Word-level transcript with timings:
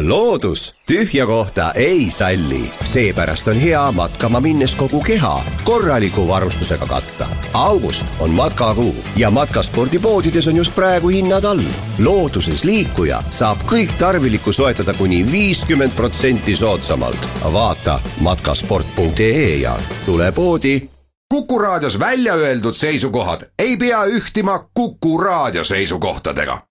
loodus 0.00 0.74
tühja 0.88 1.26
kohta 1.26 1.72
ei 1.72 2.10
salli, 2.10 2.72
seepärast 2.84 3.48
on 3.48 3.56
hea 3.56 3.92
matkama 3.92 4.40
minnes 4.40 4.74
kogu 4.74 5.00
keha 5.00 5.44
korraliku 5.64 6.28
varustusega 6.28 6.86
katta. 6.86 7.26
august 7.54 8.06
on 8.20 8.30
matkakuu 8.30 8.94
ja 9.16 9.30
matkaspordipoodides 9.30 10.48
on 10.48 10.56
just 10.56 10.74
praegu 10.74 11.08
hinnad 11.08 11.44
all. 11.44 11.60
looduses 11.98 12.64
liikuja 12.64 13.22
saab 13.30 13.58
kõik 13.66 13.92
tarvilikku 13.98 14.52
soetada 14.52 14.94
kuni 14.94 15.32
viiskümmend 15.32 15.92
protsenti 15.96 16.56
soodsamalt. 16.56 17.28
vaata 17.52 18.00
matkasport.ee 18.20 19.56
ja 19.56 19.78
tule 20.06 20.32
poodi. 20.32 20.88
kuku 21.28 21.58
raadios 21.58 21.98
välja 21.98 22.34
öeldud 22.34 22.74
seisukohad 22.74 23.40
ei 23.58 23.76
pea 23.76 24.04
ühtima 24.04 24.64
Kuku 24.74 25.18
raadio 25.18 25.64
seisukohtadega. 25.64 26.62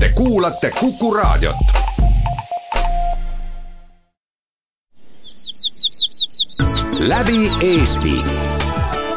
Te 0.00 0.08
kuulate 0.14 0.70
Kuku 0.70 1.14
raadiot 1.14 1.85
läbi 7.00 7.50
Eesti. 7.60 8.16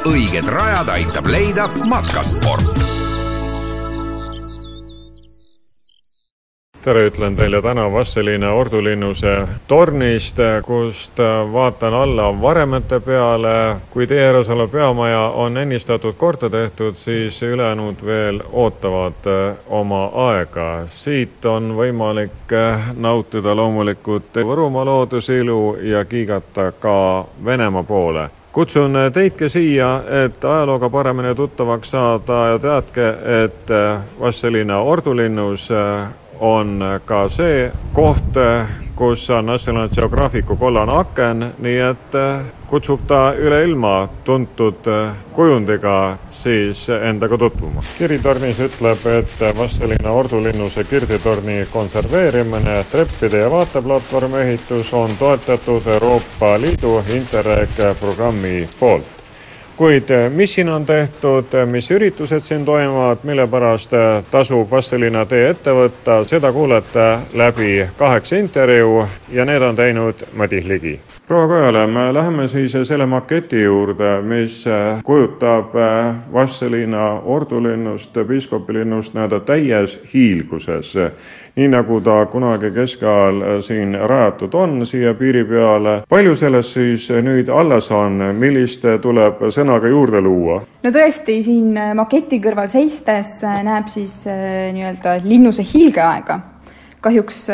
õiged 0.10 0.48
rajad 0.52 0.90
aitab 0.90 1.28
leida 1.32 1.68
matkasport 1.86 2.89
tere, 6.82 7.08
ütlen 7.08 7.36
teile 7.36 7.62
täna 7.62 7.92
Vastseliina 7.92 8.54
ordulinnuse 8.56 9.36
tornist, 9.68 10.38
kust 10.64 11.20
vaatan 11.54 11.94
alla 11.94 12.30
varemete 12.42 13.00
peale. 13.00 13.76
kui 13.90 14.08
olev 14.54 14.70
peamaja 14.70 15.20
on 15.20 15.58
ennistatud 15.58 16.14
korda 16.18 16.50
tehtud, 16.50 16.96
siis 16.96 17.44
ülejäänud 17.44 18.06
veel 18.06 18.42
ootavad 18.52 19.26
eh, 19.26 19.56
oma 19.68 20.12
aega. 20.14 20.84
siit 20.86 21.46
on 21.46 21.76
võimalik 21.76 22.52
eh, 22.52 22.80
nautida 22.96 23.56
loomulikult 23.56 24.36
Võrumaa 24.36 24.86
loodusilu 24.86 25.78
ja 25.82 26.06
kiigata 26.06 26.72
ka 26.72 27.26
Venemaa 27.46 27.84
poole 27.84 28.30
kutsun 28.52 28.98
teidki 29.14 29.50
siia, 29.50 30.02
et 30.26 30.46
ajalooga 30.46 30.90
paremini 30.90 31.36
tuttavaks 31.36 31.92
saada 31.92 32.48
ja 32.48 32.60
teadke, 32.60 33.10
et 33.44 33.70
eh, 33.70 34.00
Vastseliina 34.20 34.80
ordulinnus 34.80 35.72
on 36.40 36.84
ka 37.06 37.28
see 37.30 37.72
koht, 37.94 38.38
kus 39.00 39.30
on 39.30 39.46
National 39.46 39.90
Geographicu 39.90 40.56
kollane 40.56 40.92
aken, 40.92 41.46
nii 41.64 41.78
et 41.80 42.16
eh, 42.20 42.48
kutsub 42.68 43.06
ta 43.08 43.20
üle 43.40 43.62
ilma 43.64 43.94
tuntud 44.28 44.88
eh, 44.92 45.14
kujundiga 45.36 46.18
siis 46.32 46.82
endaga 46.90 47.38
tutvuma. 47.38 47.84
kiritornis 47.98 48.60
ütleb, 48.60 49.06
et 49.20 49.46
Vastseliina 49.58 50.12
ordulinnuse 50.12 50.84
kirditorni 50.84 51.62
konserveerimine, 51.72 52.84
treppide 52.92 53.46
ja 53.46 53.52
vaateplatvormi 53.52 54.42
ehitus 54.42 54.94
on 54.94 55.16
toetatud 55.20 55.88
Euroopa 55.88 56.58
Liidu 56.60 57.00
Interreg 57.16 57.80
programmi 58.00 58.68
poolt 58.80 59.19
kuid 59.80 60.10
eh, 60.10 60.32
mis 60.32 60.56
siin 60.56 60.70
on 60.70 60.86
tehtud, 60.86 61.54
eh, 61.54 61.66
mis 61.66 61.92
üritused 61.92 62.44
siin 62.44 62.66
toimuvad, 62.66 63.18
mille 63.24 63.48
pärast 63.48 63.94
eh, 63.94 64.24
tasub 64.32 64.72
Vastseliina 64.72 65.24
tee 65.26 65.46
ette 65.54 65.72
võtta, 65.72 66.18
seda 66.28 66.52
kuulete 66.52 67.06
läbi 67.40 67.86
kaheksa 67.98 68.42
intervjuu 68.44 69.06
ja 69.32 69.46
need 69.48 69.64
on 69.64 69.80
teinud 69.80 70.26
Madis 70.36 70.68
Ligi. 70.68 71.00
Proua 71.28 71.48
Kojala, 71.48 71.86
me 71.88 72.10
läheme 72.14 72.48
siis 72.52 72.76
selle 72.84 73.06
maketi 73.06 73.62
juurde, 73.62 74.18
mis 74.22 74.66
kujutab 75.06 75.76
Vastseliina 76.34 77.12
ordulinnust, 77.24 78.18
piiskopilinnust 78.28 79.14
nii-öelda 79.14 79.40
täies 79.46 80.00
hiilguses 80.14 80.96
nii 81.60 81.68
nagu 81.68 82.00
ta 82.02 82.26
kunagi 82.32 82.72
keskajal 82.72 83.42
äh, 83.42 83.56
siin 83.66 83.96
rajatud 84.08 84.54
on 84.56 84.86
siia 84.88 85.14
piiri 85.14 85.44
peale. 85.46 86.04
palju 86.10 86.36
sellest 86.40 86.78
siis 86.78 87.10
nüüd 87.26 87.50
alles 87.52 87.90
on, 87.92 88.22
millist 88.40 88.86
tuleb 89.02 89.42
sõnaga 89.52 89.92
juurde 89.92 90.22
luua? 90.24 90.62
no 90.84 90.94
tõesti, 90.96 91.42
siin 91.44 91.74
äh, 91.78 91.92
maketi 91.98 92.40
kõrval 92.44 92.70
seistes 92.72 93.40
äh, 93.44 93.60
näeb 93.68 93.92
siis 93.92 94.22
nii-öelda 94.30 95.20
linnuse 95.26 95.66
hiilgeaega 95.74 96.40
kahjuks 97.00 97.46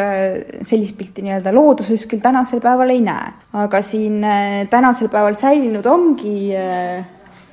sellist 0.66 0.96
pilti 0.98 1.22
nii-öelda 1.22 1.52
looduses 1.54 2.08
küll 2.10 2.22
tänasel 2.22 2.62
päeval 2.62 2.90
ei 2.90 3.02
näe, 3.06 3.28
aga 3.62 3.82
siin 3.86 4.24
tänasel 4.70 5.12
päeval 5.14 5.38
säilinud 5.38 5.86
ongi 5.86 6.56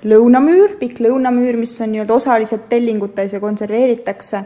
lõunamüür, 0.09 0.79
pikk 0.81 1.03
lõunamüür, 1.05 1.61
mis 1.61 1.75
on 1.85 1.93
nii-öelda 1.93 2.17
osaliselt 2.17 2.65
tellingutes 2.73 3.37
ja 3.37 3.41
konserveeritakse 3.45 4.41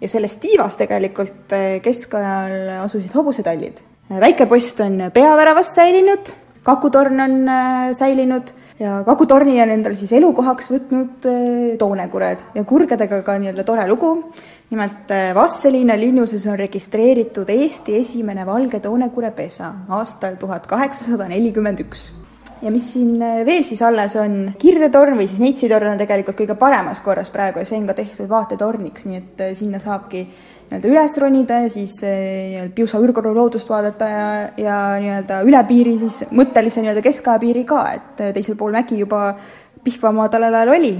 ja 0.00 0.08
sellest 0.08 0.40
tiivast 0.42 0.80
tegelikult 0.80 1.52
eh, 1.56 1.78
keskajal 1.84 2.82
asusid 2.84 3.14
hobusetallid. 3.14 3.82
väikepost 4.20 4.80
on 4.80 5.10
peaväravas 5.14 5.74
säilinud, 5.74 6.32
kakutorn 6.62 7.20
on 7.20 7.36
eh, 7.48 7.92
säilinud 7.96 8.54
ja 8.80 9.02
kakutorni 9.06 9.60
on 9.62 9.74
endal 9.76 9.94
siis 9.98 10.12
elukohaks 10.16 10.70
võtnud 10.72 11.28
eh, 11.28 11.76
toonekured 11.78 12.46
ja 12.54 12.64
kurgedega 12.64 13.22
ka 13.22 13.36
nii-öelda 13.38 13.64
tore 13.64 13.88
lugu. 13.88 14.14
nimelt 14.70 15.10
Vastseliina 15.34 15.96
linnuses 15.98 16.46
on 16.46 16.58
registreeritud 16.58 17.48
Eesti 17.50 17.96
esimene 17.98 18.46
valge 18.46 18.80
toonekurepesa 18.80 19.72
aastal 19.88 20.38
tuhat 20.38 20.66
kaheksasada 20.66 21.26
nelikümmend 21.28 21.82
üks 21.82 22.10
ja 22.62 22.70
mis 22.72 22.86
siin 22.94 23.20
äh, 23.22 23.40
veel 23.46 23.64
siis 23.64 23.80
alles 23.84 24.14
on, 24.20 24.52
kirdetorn 24.60 25.18
või 25.18 25.28
siis 25.30 25.40
neitstorn 25.42 25.94
on 25.94 26.00
tegelikult 26.00 26.38
kõige 26.38 26.56
paremas 26.60 27.00
korras 27.04 27.30
praegu 27.32 27.62
ja 27.62 27.68
see 27.68 27.78
on 27.80 27.86
ka 27.88 27.96
tehtud 27.98 28.28
vaatetorniks, 28.30 29.06
nii 29.08 29.20
et 29.20 29.44
äh, 29.44 29.52
sinna 29.58 29.80
saabki 29.82 30.24
nii-öelda 30.70 30.90
üles 30.90 31.16
ronida 31.22 31.62
ja 31.64 31.70
siis 31.72 31.96
äh, 32.06 32.18
nii-öelda 32.50 32.74
Piusa 32.76 33.00
ürgkoru 33.02 33.32
loodust 33.36 33.70
vaadata 33.70 34.10
ja, 34.10 34.26
ja 34.60 34.80
nii-öelda 35.02 35.40
üle 35.48 35.62
piiri 35.68 35.96
siis 36.02 36.24
mõttelise 36.36 36.84
nii-öelda 36.84 37.04
keskaja 37.06 37.40
piiri 37.42 37.64
ka, 37.68 37.84
et 37.96 38.26
teisel 38.36 38.58
pool 38.60 38.76
mägi 38.76 39.00
juba 39.00 39.30
Pihkvamaa 39.80 40.28
tollel 40.28 40.54
ajal 40.58 40.74
oli. 40.74 40.92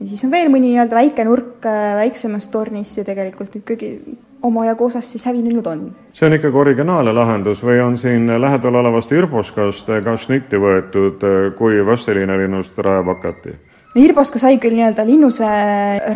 ja 0.00 0.06
siis 0.10 0.26
on 0.26 0.34
veel 0.34 0.52
mõni 0.52 0.74
nii-öelda 0.74 0.98
väike 0.98 1.24
nurk 1.24 1.64
väiksemast 2.02 2.52
tornist 2.52 3.00
ja 3.00 3.06
tegelikult 3.08 3.56
ikkagi 3.62 3.94
omajagu 4.42 4.84
osast 4.84 5.14
siis 5.14 5.26
hävinenud 5.26 5.66
on. 5.66 5.82
see 6.12 6.26
on 6.26 6.38
ikkagi 6.38 6.58
originaalne 6.58 7.12
lahendus 7.12 7.64
või 7.64 7.80
on 7.84 7.96
siin 7.96 8.30
lähedal 8.40 8.74
olevast 8.74 9.12
Irboskast 9.12 9.90
ka 10.04 10.16
šnitti 10.16 10.60
võetud, 10.60 11.28
kui 11.58 11.84
Vastseliina 11.86 12.38
linnust 12.38 12.78
rajama 12.78 13.14
hakati? 13.14 13.54
Irboska 13.92 14.40
sai 14.40 14.56
küll 14.56 14.72
nii-öelda 14.72 15.04
linnuse 15.04 15.48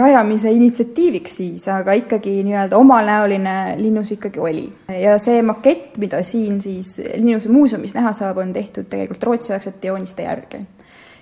rajamise 0.00 0.48
initsiatiiviks 0.56 1.34
siis, 1.42 1.66
aga 1.68 1.92
ikkagi 2.00 2.38
nii-öelda 2.46 2.78
omanäoline 2.78 3.74
linnus 3.76 4.14
ikkagi 4.16 4.40
oli. 4.40 4.64
ja 5.02 5.18
see 5.20 5.42
makett, 5.44 5.98
mida 6.00 6.22
siin 6.24 6.60
siis 6.60 6.96
Linnuse 7.16 7.52
muuseumis 7.52 7.92
näha 7.94 8.14
saab, 8.16 8.40
on 8.40 8.56
tehtud 8.56 8.88
tegelikult 8.88 9.28
rootsiaegsete 9.28 9.92
jooniste 9.92 10.24
järgi 10.24 10.64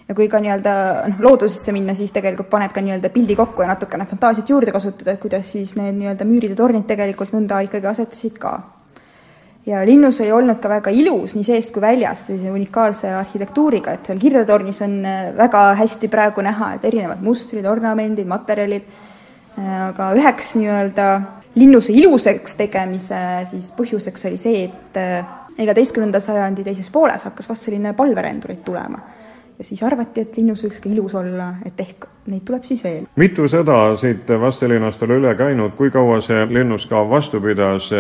ja 0.08 0.14
kui 0.14 0.28
ka 0.28 0.40
nii-öelda 0.42 0.74
noh, 1.08 1.20
loodusesse 1.24 1.72
minna, 1.72 1.94
siis 1.96 2.12
tegelikult 2.12 2.50
paneb 2.52 2.72
ka 2.74 2.82
nii-öelda 2.84 3.10
pildi 3.12 3.36
kokku 3.38 3.64
ja 3.64 3.70
natukene 3.72 4.06
fantaasiat 4.08 4.50
juurde 4.52 4.72
kasutada, 4.74 5.14
et 5.14 5.22
kuidas 5.22 5.52
siis 5.54 5.74
need 5.78 5.96
nii-öelda 6.00 6.26
müürid 6.28 6.52
ja 6.52 6.58
tornid 6.58 6.86
tegelikult 6.88 7.32
nõnda 7.36 7.62
ikkagi 7.64 7.90
asetasid 7.92 8.38
ka. 8.40 8.54
ja 9.66 9.80
linnus 9.86 10.20
oli 10.20 10.32
olnud 10.32 10.60
ka 10.60 10.68
väga 10.68 10.92
ilus 10.92 11.34
nii 11.34 11.44
seest 11.46 11.72
kui 11.72 11.80
väljast, 11.80 12.28
sellise 12.28 12.52
unikaalse 12.52 13.14
arhitektuuriga, 13.16 13.94
et 13.96 14.10
seal 14.10 14.20
kirdetornis 14.20 14.82
on 14.84 14.98
äh, 15.08 15.30
väga 15.38 15.70
hästi 15.80 16.12
praegu 16.12 16.44
näha, 16.44 16.74
et 16.74 16.84
erinevad 16.84 17.24
mustrid, 17.24 17.64
ornamendid, 17.64 18.28
materjalid, 18.28 18.92
äh, 19.56 19.72
aga 19.88 20.12
üheks 20.18 20.52
nii-öelda 20.60 21.08
linnuse 21.56 21.96
ilusaks 21.96 22.58
tegemise 22.60 23.24
siis 23.48 23.72
põhjuseks 23.72 24.28
oli 24.28 24.36
see, 24.36 24.68
et 24.68 25.00
äh, 25.00 25.34
neljateistkümnenda 25.56 26.20
sajandi 26.20 26.66
teises 26.66 26.90
pooles 26.92 27.24
hakkas 27.24 27.48
vast 27.48 27.70
selline 27.70 27.96
palverendureid 27.96 28.66
tulema 28.66 29.00
ja 29.58 29.64
siis 29.64 29.82
arvati, 29.86 30.24
et 30.24 30.36
linnus 30.36 30.64
võiks 30.64 30.80
ka 30.82 30.90
ilus 30.90 31.14
olla, 31.18 31.52
et 31.66 31.78
ehk 31.80 32.06
neid 32.30 32.42
tuleb 32.46 32.64
siis 32.66 32.82
veel. 32.84 33.04
mitu 33.20 33.46
sõda 33.50 33.76
siit 34.00 34.28
Vastelinnast 34.40 35.02
oli 35.06 35.18
üle 35.20 35.34
käinud, 35.38 35.74
kui 35.78 35.92
kaua 35.94 36.20
see 36.24 36.44
linnus 36.50 36.86
ka 36.90 37.02
vastu 37.08 37.40
pidas, 37.44 37.90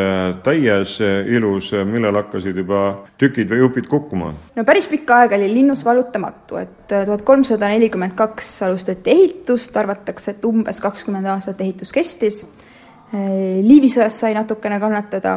täies 0.46 0.96
ilus, 1.36 1.72
millal 1.88 2.18
hakkasid 2.22 2.58
juba 2.62 2.84
tükid 3.20 3.50
või 3.52 3.62
jupid 3.62 3.88
kukkuma? 3.90 4.32
no 4.56 4.66
päris 4.66 4.88
pikka 4.90 5.24
aega 5.24 5.38
oli 5.38 5.50
linnus 5.52 5.84
vallutamatu, 5.86 6.60
et 6.62 6.76
tuhat 6.90 7.26
kolmsada 7.26 7.70
nelikümmend 7.72 8.16
kaks 8.18 8.54
alustati 8.66 9.14
ehitust, 9.14 9.76
arvatakse, 9.76 10.36
et 10.36 10.46
umbes 10.48 10.80
kakskümmend 10.82 11.30
aastat 11.34 11.60
ehitus 11.60 11.92
kestis. 11.94 12.44
Liivisõjas 13.14 14.16
sai 14.24 14.32
natukene 14.34 14.80
kannatada 14.82 15.36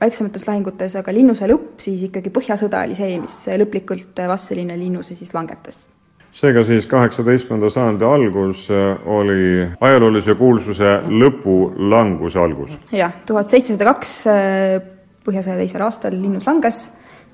väiksemates 0.00 0.46
lahingutes, 0.48 0.96
aga 1.00 1.12
linnuse 1.14 1.48
lõpp 1.50 1.80
siis 1.84 2.02
ikkagi 2.08 2.32
Põhjasõda 2.34 2.84
oli 2.86 2.96
see, 2.98 3.16
mis 3.20 3.36
lõplikult 3.60 4.22
Vastseliina 4.28 4.76
linnuse 4.78 5.16
siis 5.16 5.34
langetas. 5.36 5.86
seega 6.32 6.62
siis 6.64 6.86
kaheksateistkümnenda 6.86 7.68
sajandi 7.68 8.04
algus 8.04 8.68
äh, 8.70 9.06
oli 9.06 9.66
ajaloolise 9.80 10.34
kuulsuse 10.34 11.00
lõpu 11.08 11.56
languse 11.90 12.38
algus? 12.38 12.78
jah, 12.92 13.12
tuhat 13.26 13.48
seitsesada 13.48 13.92
kaks 13.92 14.16
äh, 14.26 14.80
Põhjasõja 15.20 15.58
teisel 15.60 15.82
aastal 15.84 16.14
linnus 16.16 16.46
langes, 16.48 16.78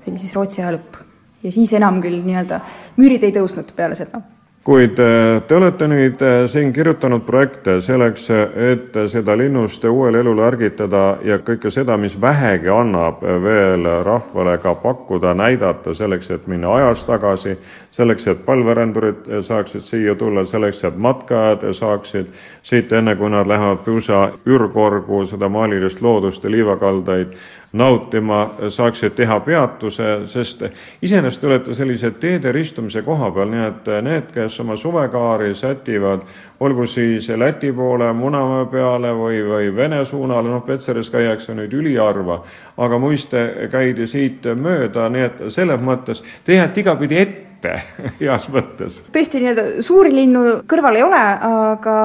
see 0.03 0.11
oli 0.11 0.19
siis 0.19 0.33
Rootsi 0.35 0.61
aja 0.61 0.73
lõpp. 0.75 1.03
ja 1.43 1.51
siis 1.51 1.73
enam 1.73 2.01
küll 2.03 2.19
nii-öelda 2.25 2.59
müürid 2.97 3.23
ei 3.23 3.35
tõusnud 3.39 3.71
peale 3.77 3.95
seda 3.95 4.21
kuid 4.67 4.99
äh, 4.99 5.41
te 5.47 5.55
olete 5.55 5.87
nüüd 5.87 6.19
äh, 6.19 6.41
siin 6.51 6.73
kirjutanud 6.75 7.23
projekte 7.23 7.77
selleks, 7.81 8.25
et 8.31 8.97
seda 9.07 9.37
linnust 9.39 9.85
uuele 9.87 10.19
elule 10.19 10.43
ärgitada 10.43 11.03
ja 11.23 11.37
kõike 11.39 11.71
seda, 11.71 11.95
mis 11.97 12.17
vähegi 12.19 12.67
annab 12.73 13.23
veel 13.23 13.87
rahvale 14.03 14.57
ka 14.59 14.73
pakkuda, 14.81 15.31
näidata, 15.39 15.93
selleks, 15.95 16.27
et 16.35 16.49
minna 16.51 16.73
ajas 16.75 17.05
tagasi, 17.07 17.55
selleks, 17.95 18.27
et 18.27 18.43
palverändуrid 18.45 19.29
saaksid 19.47 19.85
siia 19.87 20.17
tulla, 20.19 20.43
selleks, 20.45 20.83
et 20.89 20.99
matkajad 20.99 21.63
saaksid 21.71 22.35
siit, 22.63 22.91
enne 22.91 23.15
kui 23.15 23.31
nad 23.31 23.47
lähevad 23.47 23.85
Piusa 23.85 24.25
ürgorgu, 24.45 25.23
seda 25.31 25.47
maalilist 25.47 26.03
loodust 26.03 26.43
ja 26.43 26.51
liivakaldaid 26.51 27.39
nautima, 27.73 28.49
saaksid 28.69 29.15
teha 29.15 29.39
peatuse, 29.39 30.27
sest 30.27 30.63
iseenesest 31.01 31.41
te 31.41 31.47
olete 31.47 31.73
sellise 31.75 32.11
teede 32.11 32.51
ristumise 32.51 33.01
koha 33.03 33.31
peal, 33.35 33.49
nii 33.51 33.65
et 33.67 33.89
need, 34.05 34.29
kes 34.33 34.59
oma 34.63 34.77
suvekaari 34.79 35.55
sätivad, 35.55 36.23
olgu 36.59 36.87
siis 36.87 37.29
Läti 37.29 37.71
poole, 37.73 38.11
Munamäe 38.13 38.65
peale 38.71 39.11
või, 39.13 39.41
või 39.45 39.73
Vene 39.75 40.05
suunale, 40.05 40.49
noh, 40.49 40.63
Petseris 40.65 41.11
käiakse 41.13 41.55
nüüd 41.55 41.73
üliharva, 41.73 42.39
aga 42.77 42.99
muiste 42.99 43.67
käidi 43.71 44.07
siit 44.07 44.47
mööda, 44.55 45.09
nii 45.09 45.27
et 45.27 45.43
selles 45.53 45.83
mõttes 45.83 46.23
te 46.45 46.57
jääte 46.57 46.81
igapidi 46.85 47.19
ette 47.19 47.46
ette 47.57 47.73
heas 48.21 48.47
mõttes. 48.53 49.01
tõesti, 49.13 49.41
nii-öelda 49.41 49.83
suuri 49.85 50.13
linnu 50.13 50.43
kõrval 50.69 50.99
ei 50.99 51.05
ole, 51.05 51.21
aga 51.49 51.95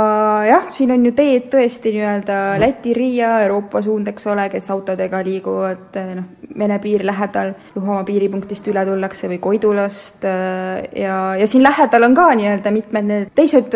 jah, 0.49 0.69
siin 0.75 0.93
on 0.95 1.07
ju 1.09 1.15
teed 1.17 1.49
tõesti 1.53 1.95
nii-öelda 1.97 2.39
Läti, 2.63 2.95
Riia, 2.97 3.39
Euroopa 3.47 3.83
suund, 3.85 4.09
eks 4.13 4.27
ole, 4.33 4.49
kes 4.53 4.71
autodega 4.75 5.23
liiguvad 5.25 6.01
noh, 6.17 6.31
Vene 6.53 6.77
piir 6.83 7.01
lähedal, 7.09 7.55
Luhamaa 7.73 8.05
piiripunktist 8.05 8.67
üle 8.69 8.83
tullakse 8.85 9.31
või 9.31 9.39
Koidulast 9.41 10.27
ja, 10.27 11.15
ja 11.41 11.47
siin 11.49 11.63
lähedal 11.65 12.05
on 12.05 12.17
ka 12.17 12.27
nii-öelda 12.37 12.73
mitmed 12.75 13.09
need 13.09 13.31
teised 13.33 13.73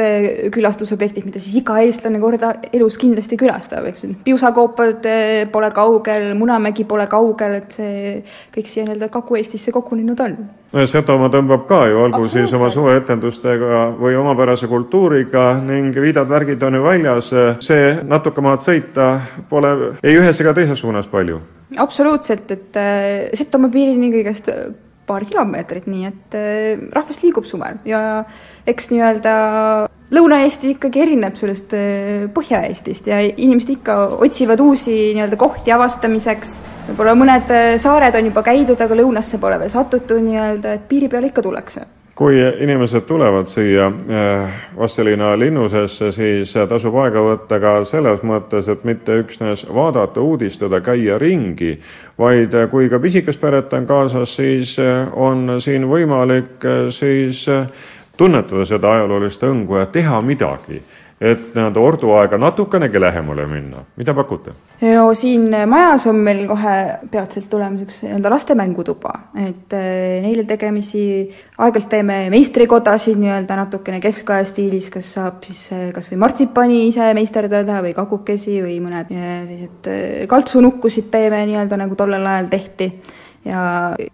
külastusobjektid, 0.52 1.24
mida 1.24 1.40
siis 1.40 1.56
iga 1.62 1.78
eestlane 1.80 2.20
korda 2.20 2.52
elus 2.76 2.98
kindlasti 3.00 3.38
külastab, 3.40 3.88
eks 3.88 4.04
ju. 4.04 4.12
piusakoopad 4.28 5.08
pole 5.54 5.72
kaugel, 5.72 6.28
Munamägi 6.36 6.84
pole 6.84 7.08
kaugel, 7.08 7.62
et 7.62 7.80
see 7.80 8.20
kõik 8.52 8.68
siia 8.68 8.84
nii-öelda 8.84 9.08
Kagu-Eestisse 9.14 9.72
kogunenud 9.72 10.20
on. 10.26 10.36
Setomaa 10.72 11.30
tõmbab 11.30 11.62
ka 11.68 11.84
ju, 11.86 12.00
olgu 12.02 12.26
siis 12.28 12.52
oma 12.58 12.68
suveetendustega 12.74 13.82
või 14.00 14.16
omapärase 14.18 14.66
kultuuriga 14.66 15.52
ning 15.62 15.94
viidad-värgid 15.94 16.62
on 16.66 16.78
ju 16.78 16.82
väljas, 16.82 17.30
see 17.62 17.92
natuke 18.02 18.42
maad 18.42 18.64
sõita 18.64 19.12
pole 19.48 19.70
ei 20.02 20.18
ühes 20.18 20.42
ega 20.42 20.56
teises 20.56 20.82
suunas 20.82 21.06
palju. 21.06 21.38
absoluutselt, 21.78 22.50
et 22.50 22.80
äh, 22.82 23.30
Setomaa 23.34 23.70
piirini 23.70 24.10
kõigest 24.10 24.50
paar 25.06 25.24
kilomeetrit, 25.24 25.86
nii 25.86 26.10
et 26.10 26.34
äh, 26.34 26.82
rahvas 26.92 27.22
liigub 27.22 27.46
suvel 27.46 27.78
ja 27.86 28.24
eks 28.66 28.90
nii-öelda 28.90 29.36
Lõuna-Eesti 30.14 30.76
ikkagi 30.76 31.00
erineb 31.02 31.34
sellest 31.34 31.72
äh, 31.74 32.28
Põhja-Eestist 32.34 33.08
ja 33.10 33.18
inimesed 33.26 33.72
ikka 33.74 33.96
otsivad 34.22 34.60
uusi 34.62 34.94
nii-öelda 35.16 35.38
kohti 35.40 35.74
avastamiseks. 35.74 36.60
võib-olla 36.92 37.16
mõned 37.18 37.50
äh, 37.50 37.74
saared 37.82 38.14
on 38.14 38.30
juba 38.30 38.44
käidud, 38.46 38.78
aga 38.78 39.00
lõunasse 39.02 39.40
pole 39.42 39.58
veel 39.58 39.72
satutud 39.72 40.22
nii-öelda, 40.22 40.76
et 40.78 40.86
piiri 40.88 41.10
peale 41.10 41.32
ikka 41.32 41.42
tullakse 41.42 41.88
kui 42.16 42.38
inimesed 42.40 43.04
tulevad 43.04 43.50
siia 43.50 43.90
äh, 43.90 44.52
Vastseliina 44.78 45.34
linnusesse, 45.36 46.12
siis 46.16 46.54
tasub 46.68 46.94
aega 47.02 47.20
võtta 47.20 47.58
ka 47.60 47.72
selles 47.84 48.22
mõttes, 48.24 48.70
et 48.72 48.86
mitte 48.88 49.18
üksnes 49.20 49.66
vaadata, 49.68 50.22
uudistada, 50.22 50.80
käia 50.80 51.18
ringi, 51.20 51.74
vaid 52.16 52.56
kui 52.70 52.88
ka 52.88 53.02
pisikest 53.02 53.42
peret 53.42 53.74
on 53.76 53.90
kaasas, 53.90 54.38
siis 54.38 54.78
on 55.12 55.58
siin 55.60 55.84
võimalik 55.90 56.64
siis 56.94 57.44
tunnetada 58.16 58.64
seda 58.68 58.94
ajaloolist 58.96 59.42
õngu 59.46 59.80
ja 59.80 59.86
teha 59.92 60.20
midagi, 60.24 60.80
et 61.20 61.54
nii-öelda 61.54 61.80
Ordu 61.80 62.10
aega 62.12 62.36
natukenegi 62.36 63.00
lähemale 63.00 63.46
minna. 63.48 63.84
mida 63.96 64.14
pakute? 64.14 64.52
no 64.80 65.14
siin 65.14 65.48
majas 65.66 66.06
on 66.06 66.16
meil 66.20 66.42
kohe 66.48 66.74
peatselt 67.10 67.48
tulemas 67.50 67.86
üks 67.86 68.02
nii-öelda 68.04 68.30
laste 68.30 68.54
mängutuba, 68.54 69.14
et 69.46 69.72
eh, 69.72 70.20
neile 70.24 70.44
tegemisi, 70.44 71.06
aeg-ajalt 71.56 71.88
teeme 71.88 72.18
meistrikodasid 72.30 73.16
nii-öelda 73.20 73.56
natukene 73.56 74.00
keskaja 74.04 74.44
stiilis, 74.44 74.90
kas 74.92 75.12
saab 75.16 75.44
siis 75.48 75.70
eh, 75.72 75.86
kas 75.96 76.12
või 76.12 76.20
martsipani 76.26 76.82
ise 76.90 77.08
meisterdada 77.16 77.80
või 77.84 77.96
kakukesi 77.96 78.60
või 78.64 78.80
mõned 78.84 79.12
eh, 79.12 79.36
sellised 79.46 80.28
kaltsunukkusid 80.28 81.08
teeme 81.12 81.46
nii-öelda 81.48 81.80
nagu 81.80 81.96
tollel 81.96 82.28
ajal 82.34 82.52
tehti 82.52 82.92
ja 83.46 83.60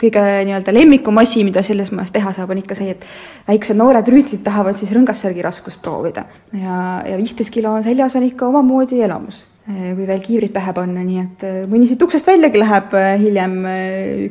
kõige 0.00 0.22
nii-öelda 0.46 0.74
lemmikum 0.74 1.18
asi, 1.22 1.44
mida 1.44 1.62
selles 1.66 1.92
majas 1.92 2.12
teha 2.14 2.34
saab, 2.36 2.52
on 2.52 2.62
ikka 2.62 2.76
see, 2.78 2.96
et 2.96 3.06
väiksed 3.48 3.78
noored 3.78 4.08
rüütlid 4.12 4.44
tahavad 4.44 4.76
siis 4.78 4.92
rõngassärgi 4.94 5.44
raskust 5.44 5.82
proovida. 5.82 6.26
ja, 6.52 7.00
ja 7.08 7.16
viisteist 7.16 7.54
kilo 7.54 7.74
seljas 7.82 8.16
on 8.16 8.28
ikka 8.28 8.48
omamoodi 8.52 9.00
elamus 9.02 9.46
kui 9.62 10.06
veel 10.08 10.18
kiivrid 10.18 10.50
pähe 10.50 10.72
panna, 10.74 11.04
nii 11.06 11.20
et 11.22 11.42
mõni 11.70 11.86
siit 11.86 12.00
uksest 12.02 12.26
väljagi 12.26 12.58
läheb 12.58 12.94
eh, 12.98 13.12
hiljem 13.20 13.52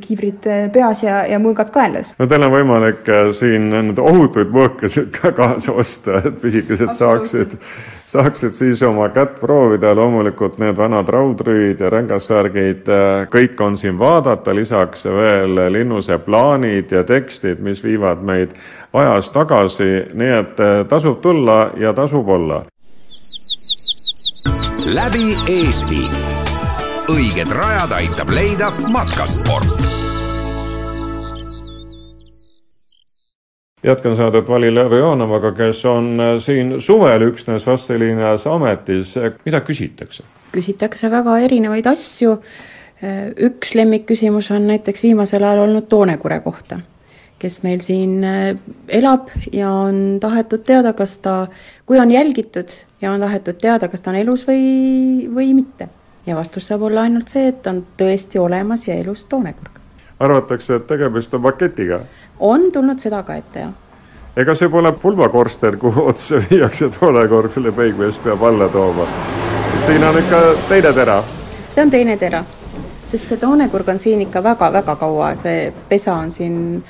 kiivrid 0.04 0.48
peas 0.74 1.06
ja, 1.06 1.22
ja 1.30 1.40
mulgad 1.40 1.72
kaelas. 1.72 2.12
no 2.20 2.28
teil 2.28 2.44
on 2.44 2.52
võimalik 2.52 3.08
siin 3.38 3.70
need 3.72 4.02
ohutuid 4.02 4.52
mõõkasid 4.52 5.08
ka 5.16 5.32
kaasa 5.38 5.72
osta, 5.72 6.20
et 6.28 6.36
pisikesed 6.42 6.92
saaksid, 6.98 7.56
saaksid 8.12 8.52
siis 8.58 8.84
oma 8.84 9.08
kätt 9.16 9.40
proovida, 9.40 9.94
loomulikult 9.96 10.60
need 10.60 10.76
vanad 10.76 11.08
raudrüüd 11.16 11.80
ja 11.80 11.94
rängassärgid, 11.94 12.92
kõik 13.32 13.64
on 13.64 13.80
siin 13.80 13.96
vaadata, 14.02 14.56
lisaks 14.56 15.08
veel 15.08 15.64
linnuse 15.72 16.20
plaanid 16.26 16.92
ja 16.92 17.06
tekstid, 17.08 17.64
mis 17.64 17.80
viivad 17.84 18.20
meid 18.28 18.52
ajas 18.92 19.32
tagasi, 19.32 19.90
nii 20.12 20.38
et 20.42 20.62
tasub 20.92 21.24
tulla 21.24 21.62
ja 21.80 21.96
tasub 21.96 22.28
olla 22.28 22.64
läbi 24.92 25.36
Eesti. 25.48 26.02
õiged 27.12 27.52
rajad 27.56 27.92
aitab 27.96 28.30
leida 28.30 28.72
matkasport. 28.92 29.68
jätkan 33.84 34.16
saadet 34.16 34.50
Vali 34.50 34.76
Levi-Joonovaga, 34.76 35.52
kes 35.52 35.86
on 35.86 36.20
äh, 36.20 36.36
siin 36.40 36.82
suvel 36.82 37.22
üksnes 37.22 37.68
Vastseliinas 37.68 38.48
ametis. 38.48 39.16
mida 39.46 39.62
küsitakse? 39.62 40.24
küsitakse 40.52 41.12
väga 41.12 41.38
erinevaid 41.40 41.86
asju. 41.86 42.32
Äh, 43.04 43.32
üks 43.38 43.76
lemmikküsimus 43.76 44.52
on 44.52 44.68
näiteks 44.68 45.04
viimasel 45.04 45.44
ajal 45.44 45.68
olnud 45.70 45.88
Toonekure 45.88 46.40
kohta 46.40 46.80
kes 47.42 47.62
meil 47.66 47.82
siin 47.82 48.22
äh, 48.24 48.54
elab 48.88 49.32
ja 49.52 49.72
on 49.72 50.20
tahetud 50.22 50.64
teada, 50.68 50.94
kas 50.94 51.18
ta, 51.24 51.48
kui 51.86 52.00
on 52.00 52.12
jälgitud 52.12 52.70
ja 53.02 53.12
on 53.12 53.20
tahetud 53.20 53.58
teada, 53.62 53.90
kas 53.90 54.02
ta 54.02 54.14
on 54.14 54.20
elus 54.22 54.46
või, 54.48 55.28
või 55.34 55.54
mitte. 55.58 55.90
ja 56.26 56.36
vastus 56.38 56.68
saab 56.70 56.84
olla 56.86 57.08
ainult 57.08 57.32
see, 57.34 57.48
et 57.50 57.68
on 57.68 57.82
tõesti 57.98 58.40
olemas 58.40 58.86
ja 58.88 58.96
elus 58.96 59.26
toonekurg. 59.26 59.80
arvatakse, 60.20 60.76
et 60.76 60.88
tegemist 60.88 61.34
on 61.34 61.42
maketiga? 61.42 62.02
on 62.40 62.72
tulnud 62.72 63.00
seda 63.00 63.24
ka 63.24 63.36
ette, 63.42 63.66
jah. 63.66 63.74
ega 64.38 64.56
see 64.56 64.70
pole 64.70 64.92
pulmakorster, 64.92 65.78
kuhu 65.78 66.06
otsa 66.14 66.44
viiakse 66.50 66.90
toonekurg, 67.00 67.56
mille 67.56 67.72
peigmees 67.72 68.20
peab 68.22 68.44
alla 68.44 68.70
tooma. 68.70 69.08
siin 69.86 70.04
on 70.04 70.18
ikka 70.18 70.42
teine 70.70 70.94
tera. 70.94 71.24
see 71.68 71.84
on 71.84 71.92
teine 71.92 72.18
tera, 72.18 72.44
sest 73.06 73.34
see 73.34 73.38
toonekurg 73.38 73.90
on 73.90 74.00
siin 74.00 74.22
ikka 74.22 74.44
väga-väga 74.44 74.96
kaua, 74.96 75.34
see 75.36 75.74
pesa 75.90 76.14
on 76.14 76.32
siin 76.32 76.84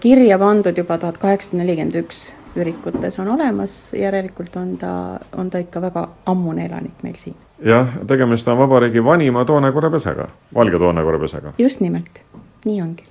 kirja 0.00 0.38
pandud 0.38 0.78
juba 0.78 0.98
tuhat 0.98 1.18
kaheksasada 1.18 1.62
nelikümmend 1.62 1.98
üks 2.02 2.28
ürikutes 2.58 3.18
on 3.20 3.28
olemas, 3.34 3.76
järelikult 3.94 4.56
on 4.56 4.76
ta, 4.78 4.92
on 5.36 5.50
ta 5.50 5.60
ikka 5.62 5.82
väga 5.82 6.08
ammune 6.26 6.66
elanik 6.66 7.02
meil 7.02 7.18
siin. 7.20 7.36
jah, 7.64 7.98
tegemist 8.06 8.48
on 8.48 8.58
vabariigi 8.58 9.04
vanima 9.04 9.44
toonekorrapesaga, 9.44 10.28
valge 10.54 10.78
toonekorrapesaga. 10.78 11.52
just 11.58 11.80
nimelt, 11.80 12.22
nii 12.64 12.82
ongi. 12.82 13.07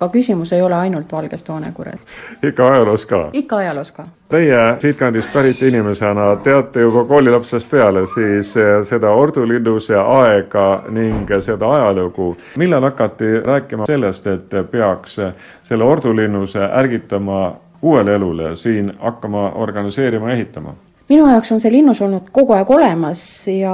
Aga 0.00 0.12
küsimus 0.12 0.52
ei 0.52 0.62
ole 0.62 0.74
ainult 0.74 1.12
valges 1.12 1.42
toonekurres. 1.42 2.00
ikka 2.42 2.70
ajaloos 2.70 3.06
ka? 3.06 3.30
ikka 3.32 3.56
ajaloos 3.56 3.92
ka. 3.92 4.06
Teie 4.28 4.58
siitkandist 4.78 5.32
pärit 5.32 5.62
inimesena 5.62 6.36
teate 6.36 6.80
juba 6.80 7.04
koolilapsest 7.04 7.70
peale 7.70 8.06
siis 8.06 8.56
eh, 8.56 8.82
seda 8.82 9.10
Ordu 9.10 9.48
linnuse 9.48 9.96
aega 9.96 10.82
ning 10.88 11.30
seda 11.38 11.70
ajalugu. 11.74 12.36
millal 12.56 12.82
hakati 12.82 13.40
rääkima 13.40 13.86
sellest, 13.86 14.26
et 14.26 14.50
peaks 14.70 15.20
selle 15.62 15.84
Ordu 15.84 16.16
linnuse 16.16 16.60
ärgitama 16.72 17.56
uuele 17.82 18.14
elule 18.14 18.56
siin 18.56 18.92
hakkama 18.98 19.50
organiseerima, 19.50 20.30
ehitama? 20.32 20.74
Minu 21.08 21.28
jaoks 21.30 21.52
on 21.52 21.60
see 21.62 21.72
linnus 21.72 22.00
olnud 22.04 22.28
kogu 22.32 22.54
aeg 22.56 22.70
olemas 22.70 23.22
ja 23.50 23.72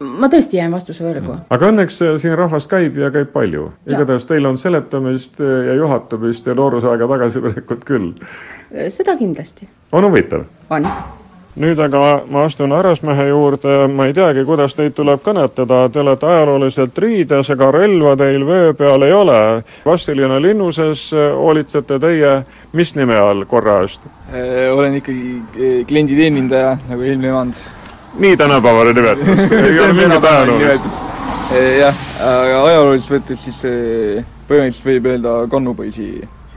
ma 0.00 0.30
tõesti 0.32 0.58
jään 0.58 0.74
vastuse 0.74 1.06
võlgu 1.06 1.38
aga 1.54 1.70
õnneks 1.70 2.00
äh, 2.06 2.14
siin 2.22 2.36
rahvast 2.38 2.70
käib 2.70 2.98
ja 2.98 3.12
käib 3.14 3.32
palju. 3.34 3.70
igatahes 3.86 4.26
teil 4.28 4.46
on 4.50 4.58
seletamist 4.58 5.40
äh, 5.40 5.66
ja 5.70 5.78
juhatamist 5.80 6.46
ja 6.46 6.56
noorusaega 6.58 7.08
tagasiminekut 7.14 7.84
küll. 7.88 8.12
Seda 8.88 9.16
kindlasti. 9.16 9.68
on 9.92 10.08
huvitav? 10.10 10.46
on 10.70 10.88
nüüd 11.60 11.78
aga 11.84 12.22
ma 12.32 12.46
astun 12.46 12.72
härrasmehe 12.72 13.26
juurde, 13.28 13.86
ma 13.92 14.06
ei 14.08 14.14
teagi, 14.16 14.44
kuidas 14.48 14.72
teid 14.76 14.94
tuleb 14.96 15.20
kõnetada, 15.24 15.84
te 15.92 16.00
olete 16.00 16.26
ajalooliselt 16.26 16.98
riides, 17.04 17.50
ega 17.52 17.68
relva 17.74 18.14
teil 18.16 18.46
vöö 18.48 18.72
peal 18.78 19.04
ei 19.04 19.12
ole. 19.12 19.40
Vassilina 19.84 20.40
linnuses 20.40 21.10
hoolitsete 21.12 21.98
teie 22.00 22.32
mis 22.72 22.94
nime 22.96 23.18
all 23.20 23.44
korra 23.48 23.82
eest? 23.84 24.00
olen 24.72 24.94
ikkagi 24.96 25.84
klienditeenindaja 25.88 26.76
nagu 26.88 27.04
eelmine 27.04 27.28
emand. 27.28 27.60
nii 28.18 28.36
tänapäevane 28.36 28.92
nimetus 28.92 29.52
ei 29.52 29.80
ole 29.80 29.92
mingit 29.92 30.24
ajaloolist? 30.24 31.02
jah, 31.80 32.02
aga 32.30 32.64
ajalooliselt 32.64 33.18
võttes 33.18 33.44
siis 33.44 33.60
põhimõtteliselt 34.48 34.88
võib 34.88 35.12
öelda 35.12 35.36
kannupoisi 35.52 36.10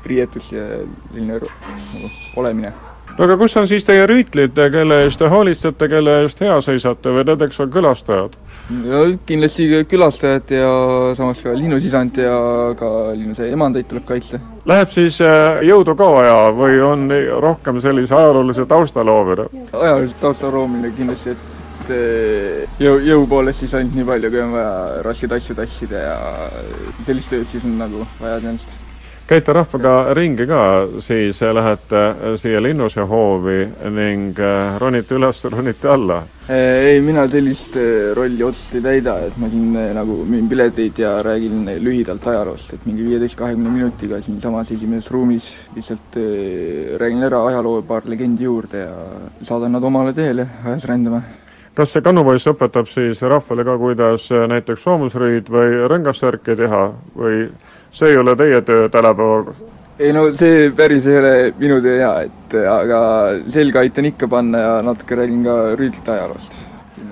riietus 0.06 0.52
ja 0.56 0.68
selline 1.12 1.34
nagu 1.34 2.12
olemine 2.36 2.74
no 3.18 3.28
aga 3.28 3.38
kus 3.40 3.56
on 3.58 3.68
siis 3.68 3.86
teie 3.88 4.06
rüütlid, 4.10 4.58
kelle 4.72 5.02
eest 5.06 5.22
te 5.22 5.30
hoolitsete, 5.32 5.90
kelle 5.92 6.20
eest 6.24 6.42
hea 6.44 6.56
seisate 6.64 7.14
või 7.16 7.26
näiteks 7.30 7.62
on 7.64 7.72
külastajad? 7.74 8.38
kindlasti 9.30 9.68
külastajad 9.90 10.54
ja 10.56 10.70
samas 11.18 11.44
ka 11.46 11.54
linnusisand 11.56 12.18
ja 12.18 12.38
ka 12.80 12.92
linnuse 13.14 13.50
emandaid 13.54 13.86
tuleb 13.90 14.08
kaitsta. 14.10 14.40
Läheb 14.66 14.90
siis 14.90 15.20
äh, 15.22 15.62
jõudu 15.68 15.94
ka 15.98 16.08
vaja 16.10 16.40
või 16.58 16.80
on 16.82 17.06
rohkem 17.44 17.78
sellise 17.84 18.16
ajaloolise 18.18 18.66
tausta 18.66 19.06
loomine? 19.06 19.50
ajaloolise 19.72 20.18
tausta 20.22 20.50
loomine 20.52 20.92
kindlasti, 20.98 21.36
et 21.36 21.62
et 21.86 22.82
jõu, 22.82 22.98
jõu 23.06 23.28
poolest 23.30 23.62
siis 23.62 23.76
ainult 23.78 23.94
nii 23.98 24.08
palju, 24.08 24.32
kui 24.34 24.42
on 24.42 24.56
vaja 24.56 25.04
raskeid 25.06 25.36
asju 25.38 25.58
tassida 25.60 26.02
ja 26.02 26.16
sellist 27.06 27.30
tööd 27.34 27.46
siis 27.52 27.68
on 27.68 27.78
nagu 27.78 28.08
vaja 28.22 28.40
tõenäoliselt 28.40 28.85
käite 29.26 29.54
rahvaga 29.54 30.14
ringi 30.14 30.46
ka, 30.46 30.62
siis 31.02 31.40
lähete 31.42 32.02
siia 32.38 32.60
Linnuse 32.62 33.02
hoovi 33.10 33.64
ning 33.90 34.38
äh, 34.38 34.76
ronite 34.82 35.16
üles, 35.18 35.40
ronite 35.50 35.90
alla? 35.90 36.20
Äh, 36.46 36.92
ei, 36.92 37.00
mina 37.02 37.24
sellist 37.30 37.74
äh, 37.82 38.12
rolli 38.18 38.44
otseselt 38.46 38.78
ei 38.78 38.86
täida, 38.86 39.16
et 39.26 39.40
ma 39.42 39.50
siin 39.50 39.72
nagu 39.98 40.20
müün 40.30 40.50
pileteid 40.50 41.02
ja 41.02 41.16
räägin 41.26 41.72
lühidalt 41.82 42.28
ajaloost, 42.30 42.76
et 42.78 42.86
mingi 42.86 43.08
viieteist-kahekümne 43.08 43.72
minutiga 43.74 44.22
siinsamas 44.22 44.70
esimeses 44.76 45.10
ruumis 45.12 45.50
lihtsalt 45.76 46.20
räägin 47.02 47.26
ära 47.26 47.42
ajaloo 47.48 47.82
paar 47.88 48.06
legendi 48.06 48.46
juurde 48.46 48.86
ja 48.86 48.94
saadan 49.42 49.74
nad 49.74 49.90
omale 49.90 50.14
teele 50.14 50.48
ajas 50.66 50.86
rändama 50.92 51.24
kas 51.76 51.96
see 51.96 52.04
kannupoiss 52.04 52.48
õpetab 52.52 52.88
siis 52.90 53.22
rahvale 53.28 53.66
ka, 53.68 53.78
kuidas 53.80 54.30
näiteks 54.52 54.84
soomusrõid 54.86 55.50
või 55.52 55.82
rõngassärki 55.92 56.56
teha 56.60 56.84
või 57.18 57.50
see 57.92 58.14
ei 58.14 58.22
ole 58.22 58.36
teie 58.40 58.62
töö 58.66 58.88
tänapäeval? 58.92 59.52
ei 60.00 60.14
no 60.16 60.28
see 60.36 60.70
päris 60.76 61.08
ei 61.08 61.20
ole 61.20 61.34
minu 61.60 61.82
töö 61.84 61.98
jaa, 62.00 62.16
et 62.28 62.56
aga 62.70 63.02
selga 63.52 63.84
aitan 63.84 64.08
ikka 64.12 64.32
panna 64.32 64.64
ja 64.64 64.72
natuke 64.88 65.20
räägin 65.20 65.44
ka 65.44 65.60
rüütlite 65.76 66.16
ajaloost. 66.16 66.58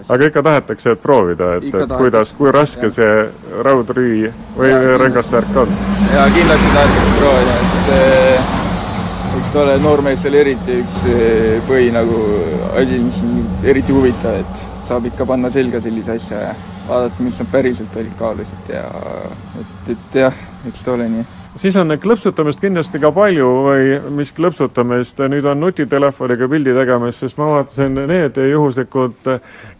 aga 0.09 0.31
ikka 0.31 0.43
tahetakse 0.49 0.95
proovida, 0.95 1.53
et, 1.59 1.69
et 1.83 1.95
kuidas, 1.97 2.33
kui 2.37 2.51
raske 2.51 2.87
ja. 2.87 2.97
see 2.97 3.61
raudrüü 3.67 4.33
või 4.57 4.75
rõngassärk 5.03 5.63
on? 5.63 5.79
jaa, 6.15 6.27
kindlasti 6.35 6.75
tahetakse 6.75 7.15
proovida, 7.19 7.61
et 7.61 7.89
ta 7.91 8.62
ole 9.61 9.75
noormeestel 9.81 10.33
eriti 10.39 10.79
üks 10.81 11.03
eh, 11.13 11.59
põhi 11.67 11.91
nagu 11.93 12.19
asi, 12.79 12.97
mis 13.03 13.19
on 13.25 13.67
eriti 13.69 13.93
huvitav, 13.95 14.39
et 14.41 14.63
saab 14.87 15.05
ikka 15.09 15.27
panna 15.29 15.51
selga 15.53 15.81
sellise 15.83 16.17
asja 16.17 16.41
ja 16.47 16.55
vaadata, 16.87 17.23
mis 17.23 17.37
nad 17.41 17.51
päriselt 17.53 17.95
olid 18.01 18.17
kaalusid 18.19 18.73
ja 18.73 18.83
et, 19.61 19.93
et 19.95 20.19
jah, 20.23 20.43
eks 20.69 20.85
ta 20.85 20.97
ole 20.97 21.09
nii 21.11 21.42
siis 21.55 21.75
on 21.77 21.93
klõpsutamist 22.01 22.61
kindlasti 22.61 22.99
ka 23.01 23.11
palju 23.13 23.47
või 23.65 23.85
mis 24.17 24.31
klõpsutamist, 24.35 25.19
nüüd 25.29 25.45
on 25.49 25.59
nutitelefoniga 25.61 26.47
pildi 26.49 26.73
tegemist, 26.75 27.23
sest 27.23 27.39
ma 27.39 27.49
vaatasin 27.51 27.99
need 28.09 28.37
juhuslikud, 28.49 29.29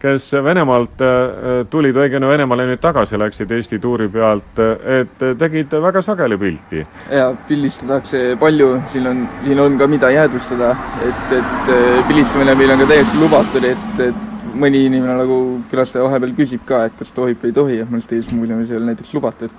kes 0.01 0.29
Venemaalt 0.45 1.01
äh, 1.05 1.63
tulid, 1.71 1.97
õigemini 1.97 2.31
Venemaale 2.33 2.67
nüüd 2.69 2.81
tagasi 2.83 3.19
läksid 3.19 3.51
Eesti 3.57 3.79
tuuri 3.83 4.09
pealt, 4.13 4.59
et 4.99 5.25
tegid 5.39 5.73
väga 5.87 6.01
sageli 6.05 6.37
pilti. 6.37 6.85
jaa, 7.11 7.31
pildistatakse 7.47 8.23
palju, 8.39 8.69
siin 8.91 9.09
on, 9.09 9.23
siin 9.45 9.63
on 9.63 9.79
ka 9.79 9.87
mida 9.89 10.11
jäädvustada, 10.13 10.75
et, 11.07 11.37
et 11.39 11.73
äh, 11.73 12.03
pildistamine 12.07 12.55
meil 12.59 12.75
on 12.75 12.85
ka 12.85 12.91
täiesti 12.93 13.21
lubatud, 13.21 13.69
et, 13.69 14.03
et 14.09 14.53
mõni 14.53 14.85
inimene 14.85 15.15
nagu 15.17 15.37
külastaja 15.71 16.05
vahepeal 16.05 16.35
küsib 16.37 16.61
ka, 16.67 16.83
et 16.85 16.99
kas 16.99 17.13
tohib 17.15 17.41
või 17.41 17.49
ei 17.49 17.55
tohi, 17.57 17.79
et 17.81 17.89
meil 17.89 18.03
Eesti 18.03 18.37
muuseumis 18.37 18.69
ei 18.69 18.77
ole 18.77 18.91
näiteks 18.91 19.15
lubatud 19.17 19.55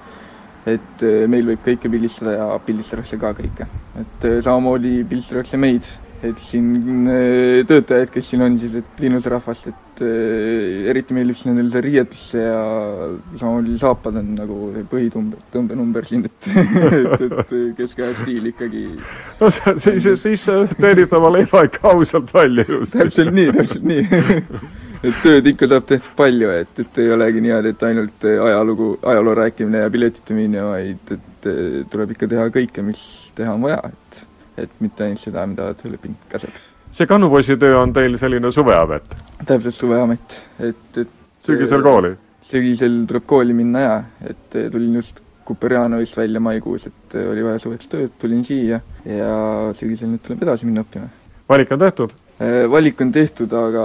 et 0.65 1.05
äh, 1.05 1.27
meil 1.31 1.53
võib 1.53 1.65
kõike 1.65 1.91
pildistada 1.93 2.39
ja 2.39 2.49
pildistatakse 2.65 3.21
ka 3.21 3.35
kõike. 3.37 3.69
et 4.01 4.27
äh, 4.29 4.41
samamoodi 4.45 5.03
pildistatakse 5.09 5.61
meid, 5.61 5.87
et 6.25 6.39
siin 6.41 7.09
äh, 7.11 7.65
töötajaid, 7.69 8.13
kes 8.13 8.31
siin 8.33 8.45
on 8.47 8.57
siis, 8.59 8.79
et 8.81 9.03
linnusrahvast, 9.05 9.73
et 9.73 10.05
eriti 10.91 11.15
meeldib 11.15 11.37
siis 11.39 11.47
nendele 11.47 11.71
see 11.71 11.83
riietus 11.85 12.23
ja 12.35 12.55
samamoodi 13.37 13.77
saapad 13.79 14.17
on 14.19 14.33
nagu 14.39 14.57
põhitumbe, 14.91 15.39
tõmbenumber 15.53 16.09
siin, 16.09 16.25
et 16.27 16.49
et, 17.03 17.27
et 17.29 17.53
keskaja 17.79 18.17
stiil 18.23 18.49
ikkagi 18.51 18.87
no 19.43 19.53
siis, 19.53 20.09
siis 20.23 20.49
teenib 20.81 21.13
oma 21.21 21.35
leiva 21.37 21.67
ikka 21.69 21.93
ausalt 21.93 22.33
välja 22.35 22.67
just. 22.67 22.97
täpselt 22.97 23.37
nii, 23.37 23.53
täpselt 23.61 23.87
nii 23.93 24.09
et 25.05 25.23
tööd 25.23 25.49
ikka 25.53 25.69
saab 25.71 25.89
tehtud 25.89 26.15
palju, 26.17 26.51
et, 26.63 26.79
et 26.81 27.01
ei 27.03 27.11
olegi 27.15 27.43
niimoodi, 27.45 27.75
et 27.75 27.89
ainult 27.89 28.29
ajalugu, 28.33 28.91
ajaloo 29.13 29.35
rääkimine 29.41 29.85
ja 29.85 29.91
piletite 29.93 30.37
müümine, 30.37 30.63
vaid 30.71 31.17
et 31.17 31.51
tuleb 31.93 32.15
ikka 32.15 32.29
teha 32.31 32.47
kõike, 32.55 32.85
mis 32.87 33.03
teha 33.37 33.57
on 33.57 33.67
vaja, 33.67 33.83
et 33.93 34.25
et 34.59 34.71
mitte 34.83 35.03
ainult 35.07 35.23
seda, 35.23 35.43
mida 35.51 35.73
tööleping 35.79 36.15
käseb. 36.31 36.55
see 36.95 37.09
kannupoisi 37.11 37.57
töö 37.59 37.81
on 37.81 37.93
teil 37.93 38.17
selline 38.19 38.53
suveamet? 38.55 39.17
täpselt 39.47 39.75
suveamet, 39.75 40.37
et, 40.61 40.99
et 41.03 41.15
sügisel 41.43 41.83
kooli? 41.83 42.15
sügisel 42.45 43.01
tuleb 43.09 43.27
kooli 43.27 43.57
minna 43.57 43.87
jaa, 43.87 44.01
et 44.31 44.59
tulin 44.73 45.01
just 45.01 45.23
Kuperjanovist 45.45 46.17
välja 46.17 46.41
maikuus, 46.41 46.87
et 46.89 47.15
oli 47.21 47.43
vaja 47.45 47.59
suveks 47.61 47.91
tööd, 47.93 48.15
tulin 48.21 48.41
siia 48.47 48.79
ja 49.05 49.33
sügisel 49.77 50.09
nüüd 50.09 50.23
tuleb 50.25 50.47
edasi 50.47 50.65
minna 50.71 50.87
õppima. 50.87 51.11
valik 51.51 51.75
on 51.75 51.83
tehtud? 51.83 52.15
Äh, 52.45 52.71
valik 52.71 53.01
on 53.01 53.13
tehtud, 53.13 53.53
aga 53.53 53.85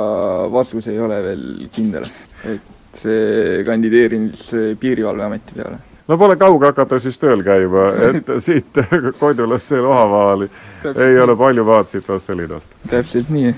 vastus 0.51 0.87
ei 0.91 0.99
ole 0.99 1.19
veel 1.23 1.45
kindel. 1.73 2.07
et 2.49 2.99
see 2.99 3.63
kandideerimis 3.67 4.49
Piirivalveameti 4.79 5.55
peale. 5.55 5.77
no 6.07 6.17
pole 6.17 6.35
kauge 6.41 6.71
hakata 6.71 6.99
siis 6.99 7.19
tööl 7.21 7.43
käima, 7.45 7.85
et 8.09 8.31
siit 8.45 8.79
Kodulasse 9.19 9.79
Lohavaali 9.83 10.49
ei 10.95 11.19
ole 11.19 11.35
palju 11.37 11.65
maad 11.67 11.87
siit 11.91 12.09
Vastselinnast. 12.09 12.73
täpselt 12.89 13.29
nii, 13.35 13.53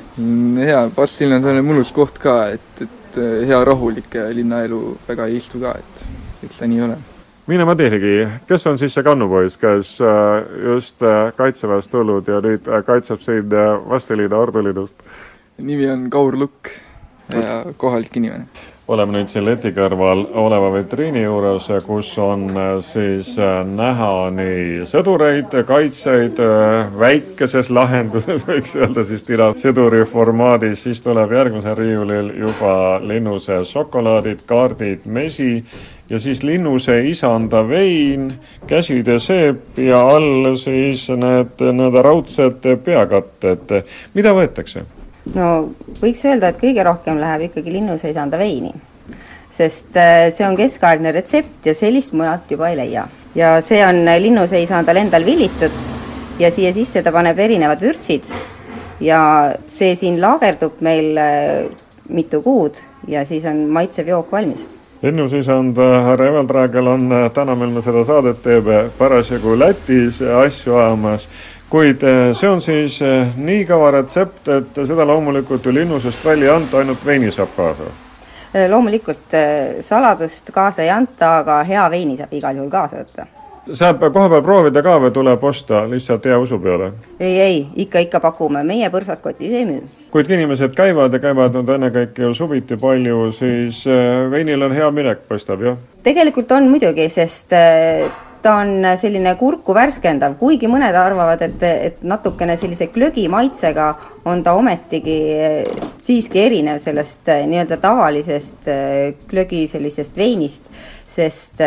hea, 0.65 0.83
Vastselind 0.97 1.39
on 1.39 1.49
selline 1.49 1.65
mõnus 1.71 1.93
koht 1.95 2.19
ka, 2.21 2.35
et, 2.57 2.83
et 2.83 3.23
hea 3.47 3.63
rahulik 3.65 4.19
ja 4.19 4.27
linnaelu 4.35 4.83
väga 5.07 5.31
ei 5.31 5.39
istu 5.39 5.63
ka, 5.63 5.77
et 5.79 6.45
eks 6.45 6.61
ta 6.61 6.69
nii 6.69 6.85
ole 6.89 6.99
mine 7.47 7.65
ma 7.65 7.75
teagi, 7.75 8.27
kes 8.47 8.67
on 8.69 8.77
siis 8.77 8.93
see 8.93 9.05
kannupoiss, 9.05 9.57
kes 9.61 9.95
äh, 10.05 10.43
just 10.65 11.01
äh, 11.01 11.31
kaitseväest 11.37 11.91
tulnud 11.91 12.27
ja 12.29 12.41
nüüd 12.43 12.67
äh, 12.69 12.83
kaitseb 12.85 13.23
siin 13.25 13.49
Vastseliina 13.89 14.37
ordulinnust? 14.37 15.01
nimi 15.57 15.89
on 15.89 16.09
Kaur 16.09 16.37
Lukk 16.37 16.69
ja 17.33 17.63
kohalik 17.77 18.17
inimene. 18.17 18.45
oleme 18.87 19.17
nüüd 19.17 19.29
siin 19.31 19.45
leti 19.45 19.71
kõrval 19.73 20.25
oleva 20.37 20.69
vitriini 20.73 21.23
juures, 21.23 21.69
kus 21.85 22.11
on 22.19 22.49
siis 22.85 23.33
näha 23.65 24.11
nii 24.35 24.85
sõdureid, 24.89 25.55
kaitsjaid 25.67 26.41
väikeses 26.99 27.71
lahenduses, 27.71 28.43
võiks 28.49 28.75
öelda 28.75 29.05
siis 29.07 29.23
tilasõduri 29.25 30.03
formaadis, 30.11 30.83
siis 30.83 31.01
tuleb 31.01 31.31
järgmisel 31.31 31.77
riiulil 31.77 32.33
juba 32.43 32.75
linnuse 32.99 33.63
šokolaadid, 33.71 34.45
kaardid, 34.49 35.05
mesi 35.05 35.63
ja 36.11 36.19
siis 36.19 36.43
linnuse 36.43 36.97
isanda 37.07 37.61
vein, 37.67 38.33
käside 38.67 39.15
seep 39.23 39.77
ja 39.79 40.01
all 40.15 40.57
siis 40.59 41.07
need, 41.15 41.61
need 41.61 41.97
raudsed 42.03 42.65
peakatted. 42.83 43.71
mida 44.13 44.33
võetakse? 44.35 44.83
no 45.35 45.47
võiks 46.01 46.25
öelda, 46.27 46.51
et 46.51 46.59
kõige 46.59 46.83
rohkem 46.83 47.19
läheb 47.21 47.47
ikkagi 47.47 47.71
linnuse 47.77 48.11
isanda 48.11 48.39
veini, 48.41 48.73
sest 49.49 49.95
äh, 49.95 50.27
see 50.35 50.47
on 50.47 50.57
keskaegne 50.59 51.13
retsept 51.15 51.71
ja 51.71 51.75
sellist 51.77 52.17
mujalt 52.17 52.51
juba 52.51 52.73
ei 52.73 52.79
leia. 52.81 53.07
ja 53.35 53.53
see 53.63 53.79
on 53.85 54.03
linnuse 54.19 54.59
isandal 54.59 54.99
endal 54.99 55.25
villitud 55.25 55.79
ja 56.39 56.51
siia 56.51 56.73
sisse 56.75 57.05
ta 57.05 57.15
paneb 57.15 57.39
erinevad 57.39 57.79
vürtsid 57.79 58.27
ja 58.99 59.21
see 59.67 59.95
siin 59.95 60.19
laagerdub 60.21 60.83
meil 60.83 61.15
äh, 61.15 61.71
mitu 62.11 62.43
kuud 62.43 62.83
ja 63.07 63.23
siis 63.25 63.47
on 63.47 63.63
maitsev 63.71 64.11
jook 64.11 64.31
valmis 64.31 64.67
linnusisand 65.01 65.77
härra 65.77 66.27
Eveldraagel 66.27 66.87
on 66.87 67.09
täna, 67.33 67.55
mil 67.55 67.69
me 67.73 67.81
seda 67.81 68.03
saadet 68.05 68.43
teeme, 68.43 68.83
parasjagu 68.97 69.55
Lätis 69.59 70.21
asju 70.21 70.75
ajamas, 70.75 71.27
kuid 71.69 72.03
see 72.37 72.49
on 72.49 72.61
siis 72.61 72.99
nii 73.35 73.65
kõva 73.69 73.91
retsept, 73.97 74.47
et 74.47 74.79
seda 74.87 75.05
loomulikult 75.07 75.65
ju 75.65 75.73
linnusest 75.73 76.25
välja 76.25 76.51
ei 76.51 76.55
anta, 76.55 76.81
ainult 76.81 77.05
veini 77.05 77.31
saab 77.31 77.53
kaasa? 77.57 77.89
Loomulikult 78.69 79.37
saladust 79.81 80.51
kaasa 80.51 80.83
ei 80.83 80.89
anta, 80.91 81.37
aga 81.39 81.61
hea 81.63 81.85
veini 81.89 82.17
saab 82.19 82.33
igal 82.35 82.59
juhul 82.59 82.69
kaasa 82.69 83.01
võtta. 83.01 83.25
saab 83.73 84.03
kohapeal 84.13 84.43
proovida 84.43 84.83
ka 84.83 84.99
või 84.99 85.11
tuleb 85.15 85.43
osta 85.43 85.85
lihtsalt 85.89 86.25
hea 86.25 86.39
usu 86.39 86.59
peale? 86.59 86.91
ei, 87.19 87.39
ei, 87.39 87.67
ikka, 87.75 87.99
ikka 87.99 88.19
pakume, 88.19 88.63
meie 88.63 88.89
põrsast 88.89 89.23
kotis 89.23 89.53
ei 89.53 89.65
müü. 89.65 89.81
Kuid 90.11 90.27
kui 90.27 90.35
inimesed 90.35 90.73
käivad 90.75 91.13
ja 91.15 91.21
käivad 91.23 91.55
nüüd 91.55 91.69
ennekõike 91.77 92.25
ju 92.25 92.33
suviti 92.35 92.77
palju, 92.79 93.29
siis 93.35 93.85
äh, 93.87 94.25
veinil 94.31 94.67
on 94.67 94.75
hea 94.75 94.89
minek, 94.91 95.23
paistab, 95.29 95.63
jah? 95.63 95.79
tegelikult 96.03 96.51
on 96.51 96.67
muidugi, 96.71 97.07
sest 97.11 97.55
äh, 97.55 98.03
ta 98.43 98.57
on 98.59 98.83
selline 98.99 99.35
kurku 99.39 99.75
värskendav, 99.77 100.35
kuigi 100.39 100.67
mõned 100.67 100.97
arvavad, 100.97 101.43
et, 101.45 101.63
et 101.63 102.01
natukene 102.03 102.57
sellise 102.59 102.89
glögi 102.91 103.27
maitsega 103.31 103.91
on 104.27 104.43
ta 104.43 104.57
ometigi 104.59 105.19
äh, 105.37 105.85
siiski 106.01 106.43
erinev 106.43 106.81
sellest 106.83 107.31
nii-öelda 107.47 107.79
tavalisest 107.79 108.67
glögi 109.31 109.63
sellisest 109.71 110.19
veinist 110.19 110.67
sest 111.11 111.59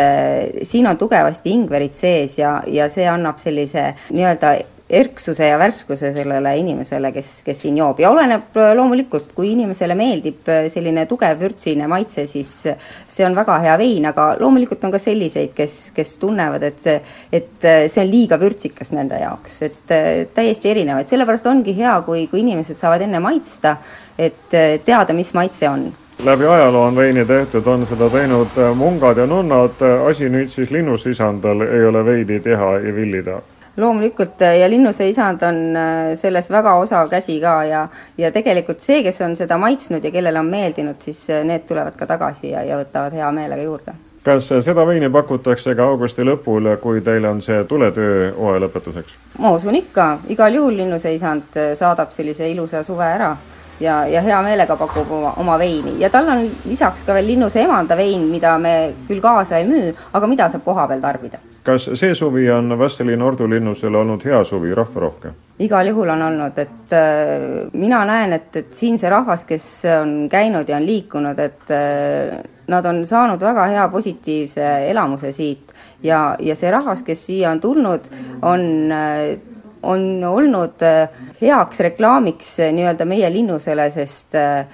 siin 0.65 0.87
on 0.89 0.97
tugevasti 0.97 1.51
ingverit 1.53 1.93
sees 1.93 2.39
ja, 2.39 2.57
ja 2.67 2.89
see 2.89 3.05
annab 3.09 3.37
sellise 3.41 3.91
nii-öelda 4.09 4.55
erksuse 4.89 5.47
ja 5.47 5.57
värskuse 5.57 6.11
sellele 6.13 6.51
inimesele, 6.57 7.09
kes, 7.11 7.29
kes 7.45 7.63
siin 7.63 7.77
joob. 7.79 7.99
Ja 8.03 8.11
oleneb 8.13 8.57
äh, 8.61 8.71
loomulikult, 8.77 9.31
kui 9.35 9.51
inimesele 9.55 9.97
meeldib 9.97 10.45
äh, 10.51 10.67
selline 10.73 11.07
tugev 11.09 11.39
vürtsine 11.41 11.87
maitse, 11.89 12.27
siis 12.29 12.51
see 12.67 13.25
on 13.25 13.35
väga 13.37 13.57
hea 13.65 13.77
vein, 13.81 14.05
aga 14.11 14.29
loomulikult 14.39 14.85
on 14.85 14.93
ka 14.93 15.01
selliseid, 15.01 15.55
kes, 15.57 15.79
kes 15.95 16.15
tunnevad, 16.21 16.67
et 16.69 16.85
see, 16.85 16.95
et 17.33 17.69
see 17.89 18.03
on 18.03 18.11
liiga 18.11 18.39
vürtsikas 18.41 18.93
nende 18.93 19.19
jaoks, 19.23 19.59
et 19.65 19.95
täiesti 20.37 20.73
erinevaid, 20.75 21.09
sellepärast 21.09 21.49
ongi 21.49 21.73
hea, 21.77 21.97
kui, 22.05 22.27
kui 22.29 22.43
inimesed 22.45 22.77
saavad 22.77 23.07
enne 23.07 23.21
maitsta, 23.23 23.77
et 24.17 24.53
teada, 24.85 25.17
mis 25.17 25.33
maitse 25.33 25.69
on. 25.69 25.89
Läbi 26.23 26.45
ajaloo 26.45 26.83
on 26.87 26.95
veini 26.95 27.25
tehtud, 27.25 27.67
on 27.67 27.85
seda 27.85 28.09
teinud 28.09 28.55
äh, 28.57 28.71
mungad 28.77 29.17
ja 29.17 29.25
nunnad, 29.27 29.81
asi 30.07 30.29
nüüd 30.29 30.47
siis 30.47 30.71
linnusisandal. 30.71 31.65
Ei 31.67 31.85
ole 31.85 32.05
veini 32.05 32.39
teha 32.39 32.71
ja 32.79 32.95
villida 32.95 33.41
loomulikult 33.77 34.41
äh, 34.41 34.57
ja 34.59 34.69
linnuse 34.69 35.07
isand 35.09 35.43
on 35.43 35.75
äh, 35.75 36.15
selles 36.15 36.49
väga 36.51 36.75
osav 36.75 37.09
käsi 37.09 37.39
ka 37.41 37.63
ja, 37.63 37.87
ja 38.17 38.31
tegelikult 38.31 38.79
see, 38.79 39.03
kes 39.03 39.21
on 39.21 39.35
seda 39.35 39.57
maitsnud 39.57 40.03
ja 40.03 40.11
kellele 40.11 40.39
on 40.39 40.49
meeldinud, 40.51 40.99
siis 40.99 41.27
need 41.43 41.67
tulevad 41.67 41.95
ka 41.99 42.07
tagasi 42.09 42.51
ja, 42.51 42.63
ja 42.63 42.79
võtavad 42.81 43.15
hea 43.15 43.31
meelega 43.31 43.63
juurde. 43.63 43.95
kas 44.25 44.47
seda 44.65 44.85
veini 44.87 45.09
pakutakse 45.09 45.75
ka 45.75 45.89
augusti 45.91 46.23
lõpul, 46.25 46.71
kui 46.81 47.01
teil 47.01 47.25
on 47.29 47.41
see 47.41 47.63
tuletöö 47.63 48.31
hooaja 48.37 48.63
lõpetuseks? 48.67 49.19
ma 49.39 49.51
usun 49.57 49.75
ikka, 49.75 50.07
igal 50.29 50.61
juhul 50.61 50.77
linnuse 50.83 51.13
isand 51.13 51.59
saadab 51.75 52.15
sellise 52.15 52.49
ilusa 52.49 52.83
suve 52.83 53.05
ära 53.05 53.35
ja, 53.79 54.05
ja 54.07 54.21
hea 54.21 54.41
meelega 54.45 54.75
pakub 54.79 55.11
oma, 55.11 55.33
oma 55.41 55.57
veini 55.59 55.97
ja 55.99 56.09
tal 56.09 56.29
on 56.31 56.45
lisaks 56.65 57.03
ka 57.03 57.15
veel 57.17 57.27
linnuse 57.33 57.61
emanda 57.63 57.97
vein, 57.97 58.27
mida 58.31 58.57
me 58.59 58.75
küll 59.07 59.21
kaasa 59.23 59.59
ei 59.59 59.67
müü, 59.67 59.91
aga 60.13 60.27
mida 60.27 60.49
saab 60.49 60.63
kohapeal 60.65 61.01
tarbida. 61.03 61.39
kas 61.63 61.89
see 61.93 62.15
suvi 62.15 62.49
on 62.51 62.77
Vastseliin 62.79 63.21
Ordu 63.21 63.49
linnusel 63.49 63.95
olnud 63.95 64.25
hea 64.25 64.43
suvi, 64.43 64.73
rahvarohke? 64.75 65.33
igal 65.59 65.87
juhul 65.87 66.09
on 66.09 66.21
olnud, 66.21 66.57
et 66.57 66.93
äh, 66.93 67.69
mina 67.73 68.03
näen, 68.05 68.33
et, 68.33 68.51
et 68.55 68.73
siin 68.73 68.99
see 68.99 69.09
rahvas, 69.09 69.45
kes 69.45 69.69
on 70.01 70.17
käinud 70.31 70.69
ja 70.69 70.77
on 70.77 70.85
liikunud, 70.85 71.39
et 71.39 71.73
äh, 71.73 72.37
nad 72.67 72.85
on 72.85 73.05
saanud 73.07 73.41
väga 73.41 73.67
hea 73.71 73.87
positiivse 73.89 74.69
elamuse 74.89 75.31
siit 75.31 75.73
ja, 76.03 76.35
ja 76.39 76.55
see 76.55 76.71
rahvas, 76.71 77.03
kes 77.05 77.25
siia 77.27 77.51
on 77.51 77.61
tulnud, 77.61 78.09
on 78.41 78.65
äh, 78.91 79.54
on 79.85 80.23
olnud 80.23 80.81
äh, 80.81 81.09
heaks 81.41 81.79
reklaamiks 81.89 82.59
äh, 82.59 82.73
nii-öelda 82.73 83.05
meie 83.05 83.31
linnusele, 83.33 83.89
sest 83.93 84.35
äh, 84.39 84.65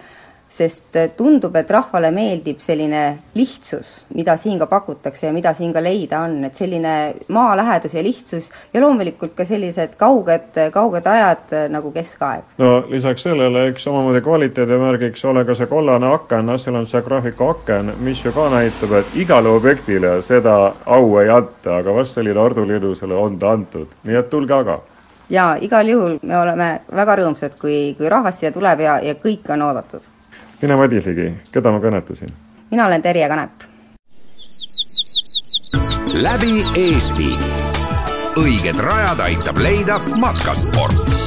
sest 0.51 0.97
tundub, 1.15 1.55
et 1.55 1.69
rahvale 1.71 2.09
meeldib 2.11 2.59
selline 2.59 3.03
lihtsus, 3.39 3.91
mida 4.11 4.33
siin 4.35 4.59
ka 4.59 4.67
pakutakse 4.67 5.29
ja 5.29 5.31
mida 5.31 5.53
siin 5.55 5.71
ka 5.71 5.79
leida 5.79 6.25
on, 6.25 6.33
et 6.43 6.59
selline 6.59 6.95
maalähedus 7.31 7.95
ja 7.95 8.03
lihtsus 8.03 8.49
ja 8.73 8.81
loomulikult 8.83 9.31
ka 9.37 9.45
sellised 9.47 9.95
kauged, 9.99 10.59
kauged 10.75 11.07
ajad 11.07 11.55
nagu 11.71 11.93
keskaeg. 11.95 12.51
no 12.59 12.73
lisaks 12.91 13.23
sellele, 13.29 13.69
eks 13.71 13.87
omamoodi 13.87 14.23
kvaliteedimärgiks 14.27 15.23
ole 15.31 15.45
ka 15.47 15.55
see 15.55 15.71
kollane 15.71 16.11
aken, 16.17 16.51
seal 16.59 16.81
on 16.83 16.91
see 16.91 17.07
graafiku 17.07 17.53
aken, 17.55 17.95
mis 18.03 18.25
ju 18.25 18.35
ka 18.35 18.49
näitab, 18.51 18.99
et 18.99 19.17
igale 19.23 19.55
objektile 19.55 20.17
seda 20.27 20.57
au 20.85 21.15
ei 21.23 21.31
anta, 21.31 21.79
aga 21.79 21.95
vast 21.95 22.19
selline 22.19 22.43
Ardu 22.43 22.67
Linnusele 22.67 23.15
on 23.15 23.39
ta 23.39 23.55
antud, 23.55 23.87
nii 24.03 24.19
et 24.19 24.29
tulge 24.29 24.59
aga 24.59 24.81
ja 25.31 25.57
igal 25.61 25.87
juhul 25.87 26.19
me 26.21 26.37
oleme 26.37 26.69
väga 26.95 27.15
rõõmsad, 27.21 27.55
kui, 27.59 27.95
kui 27.97 28.09
rahvas 28.09 28.39
siia 28.39 28.51
tuleb 28.51 28.83
ja, 28.83 28.99
ja 29.03 29.15
kõik 29.15 29.49
on 29.53 29.61
oodatud. 29.69 30.07
mina 30.61 30.77
Madis 30.77 31.05
Ligi, 31.05 31.31
keda 31.51 31.71
ma 31.71 31.79
kõnetasin? 31.79 32.33
mina 32.71 32.85
olen 32.85 33.01
Terje 33.01 33.27
Kanep. 33.27 33.65
läbi 36.21 36.65
Eesti. 36.75 37.31
õiged 38.37 38.79
rajad 38.79 39.19
aitab 39.19 39.57
leida 39.57 39.99
matkasport 40.15 41.20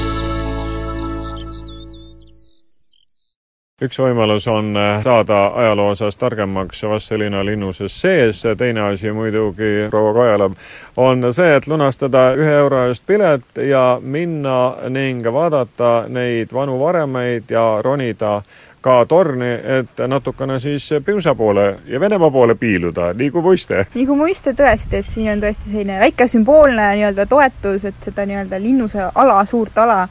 üks 3.87 3.99
võimalus 4.01 4.49
on 4.51 4.75
äh, 4.77 5.03
saada 5.05 5.47
ajaloo 5.61 5.91
osas 5.95 6.17
targemaks 6.17 6.83
Vastseliina 6.89 7.45
linnuses 7.45 8.01
sees, 8.01 8.43
teine 8.59 8.81
asi 8.89 9.13
muidugi, 9.13 9.89
proua 9.91 10.13
Kajala, 10.17 10.51
on 10.97 11.33
see, 11.33 11.55
et 11.57 11.67
lunastada 11.67 12.31
ühe 12.39 12.53
euro 12.59 12.87
eest 12.89 13.07
pilet 13.07 13.65
ja 13.69 13.85
minna 14.03 14.59
ning 14.89 15.27
vaadata 15.27 16.05
neid 16.09 16.53
vanu 16.53 16.79
varemeid 16.81 17.51
ja 17.51 17.67
ronida 17.83 18.41
ka 18.85 18.99
torni, 19.09 19.49
et 19.79 20.03
natukene 20.07 20.59
siis 20.61 20.91
Piusa 21.05 21.35
poole 21.35 21.79
ja 21.87 22.01
Venemaa 22.01 22.31
poole 22.31 22.55
piiluda, 22.55 23.13
nii 23.17 23.31
kui 23.31 23.43
muiste. 23.43 23.87
nii 23.95 24.07
kui 24.07 24.17
muiste 24.17 24.53
tõesti, 24.53 25.01
et 25.01 25.09
siin 25.09 25.31
on 25.33 25.41
tõesti 25.41 25.71
selline 25.71 25.97
väike 26.03 26.27
sümboolne 26.29 26.91
nii-öelda 26.99 27.25
toetus, 27.27 27.87
et 27.89 28.05
seda 28.05 28.27
nii-öelda 28.29 28.61
linnuse 28.61 29.09
ala, 29.15 29.39
suurt 29.49 29.79
ala 29.81 30.03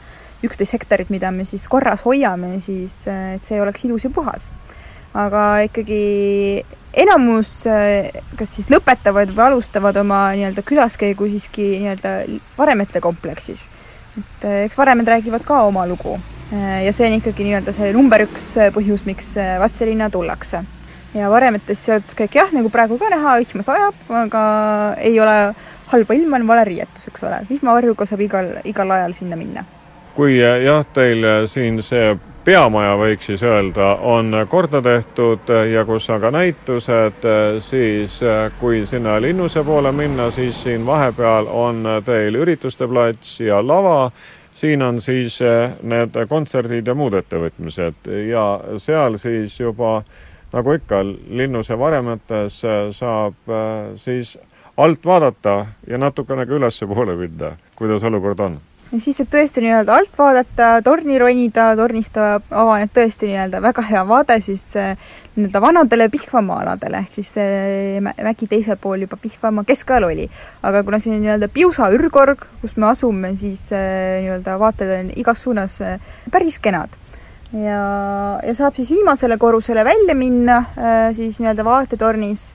üksteist 0.44 0.76
hektarit, 0.76 1.10
mida 1.10 1.30
me 1.34 1.46
siis 1.48 1.66
korras 1.68 2.04
hoiame, 2.04 2.58
siis 2.60 3.04
et 3.08 3.44
see 3.44 3.60
oleks 3.62 3.84
ilus 3.88 4.04
ja 4.04 4.10
puhas. 4.14 4.52
aga 5.14 5.60
ikkagi 5.68 6.64
enamus 6.98 7.50
kas 8.38 8.54
siis 8.56 8.68
lõpetavad 8.72 9.32
või 9.34 9.46
alustavad 9.48 9.96
oma 10.00 10.26
nii-öelda 10.34 10.62
külaskäigu 10.66 11.28
siiski 11.30 11.66
nii-öelda 11.82 12.14
varemete 12.58 13.00
kompleksis. 13.00 13.70
et 14.18 14.46
eks 14.64 14.78
varemed 14.78 15.08
räägivad 15.08 15.44
ka 15.44 15.62
oma 15.62 15.86
lugu. 15.86 16.18
ja 16.84 16.92
see 16.92 17.08
on 17.08 17.18
ikkagi 17.18 17.44
nii-öelda 17.44 17.72
see 17.72 17.92
number 17.92 18.26
üks 18.26 18.54
põhjus, 18.74 19.04
miks 19.06 19.34
Vastseliina 19.60 20.10
tullakse. 20.10 20.64
ja 21.14 21.30
varemetes 21.30 21.84
sealt 21.84 22.14
kõik 22.18 22.34
jah, 22.34 22.52
nagu 22.52 22.70
praegu 22.70 22.98
ka 22.98 23.10
näha, 23.10 23.38
vihma 23.42 23.62
sajab, 23.62 23.94
aga 24.10 24.42
ei 24.98 25.20
ole 25.20 25.54
halba 25.86 26.14
ilma, 26.14 26.36
on 26.36 26.46
vale 26.46 26.64
riietus, 26.64 27.08
eks 27.08 27.22
ole. 27.22 27.40
vihmavarjuga 27.50 28.06
saab 28.06 28.20
igal, 28.20 28.58
igal 28.64 28.90
ajal 28.98 29.14
sinna 29.14 29.36
minna 29.36 29.64
kui 30.14 30.38
eh, 30.42 30.62
jah, 30.64 30.84
teil 30.94 31.24
eh, 31.24 31.42
siin 31.50 31.80
see 31.82 32.14
peamaja, 32.44 32.94
võiks 33.00 33.26
siis 33.26 33.42
öelda, 33.42 33.94
on 34.06 34.36
korda 34.50 34.82
tehtud 34.84 35.50
eh, 35.50 35.72
ja 35.72 35.84
kus 35.88 36.06
on 36.12 36.20
ka 36.22 36.30
näitused, 36.34 37.26
siis 37.64 38.20
kui 38.60 38.84
sinna 38.86 39.16
linnuse 39.22 39.64
poole 39.66 39.92
minna, 39.92 40.30
siis 40.34 40.62
siin 40.66 40.86
vahepeal 40.86 41.48
on 41.50 41.82
teil 42.06 42.38
ürituste 42.38 42.88
plats 42.88 43.40
ja 43.40 43.62
lava. 43.66 44.10
siin 44.54 44.82
on 44.82 45.00
siis 45.00 45.40
need 45.82 46.14
kontserdid 46.28 46.86
ja 46.86 46.94
muud 46.94 47.14
ettevõtmised. 47.18 48.06
Ja 48.28 48.60
seal 48.78 49.18
siis 49.18 49.60
juba 49.60 50.04
nagu 50.52 50.72
ikka 50.72 51.02
linnuse 51.28 51.78
varemetes 51.78 52.60
saab 52.90 53.34
siis 53.96 54.38
alt 54.76 55.04
vaadata 55.04 55.66
ja 55.86 55.98
natukene 55.98 56.46
ka 56.46 56.54
ülespoole 56.54 57.16
minna, 57.18 57.56
kuidas 57.76 58.04
olukord 58.04 58.40
on 58.40 58.60
ja 58.92 59.00
siis 59.00 59.18
saab 59.18 59.30
tõesti 59.32 59.62
nii-öelda 59.64 59.94
alt 59.96 60.16
vaadata, 60.18 60.68
torni 60.84 61.16
ronida, 61.18 61.72
tornist 61.78 62.18
avaneb 62.18 62.92
tõesti 62.94 63.28
nii-öelda 63.30 63.60
väga 63.64 63.84
hea 63.88 64.02
vaade 64.08 64.36
siis 64.44 64.64
eh, 64.80 64.92
nii-öelda 65.36 65.62
vanadele 65.62 66.08
Pihvamaa 66.12 66.60
aladele, 66.62 67.04
ehk 67.04 67.18
siis 67.18 67.32
see 67.36 68.02
mägi 68.04 68.48
teisel 68.50 68.78
pool 68.80 69.06
juba 69.06 69.18
Pihvamaa 69.20 69.66
keskajal 69.68 70.08
oli. 70.10 70.28
aga 70.62 70.82
kuna 70.84 71.00
siin 71.02 71.16
on 71.18 71.24
nii-öelda 71.24 71.48
Piusa 71.54 71.88
ürgorg, 71.94 72.44
kus 72.60 72.76
me 72.76 72.90
asume, 72.90 73.34
siis 73.40 73.66
eh, 73.72 74.20
nii-öelda 74.26 74.58
vaated 74.60 74.92
on 74.98 75.10
igas 75.16 75.42
suunas 75.42 75.80
eh, 75.80 76.12
päris 76.30 76.60
kenad. 76.62 77.00
Ja, 77.54 77.80
ja 78.42 78.54
saab 78.54 78.74
siis 78.74 78.90
viimasele 78.90 79.36
korrusele 79.38 79.84
välja 79.86 80.14
minna 80.18 80.64
siis 81.14 81.38
nii-öelda 81.38 81.62
vaatetornis. 81.64 82.48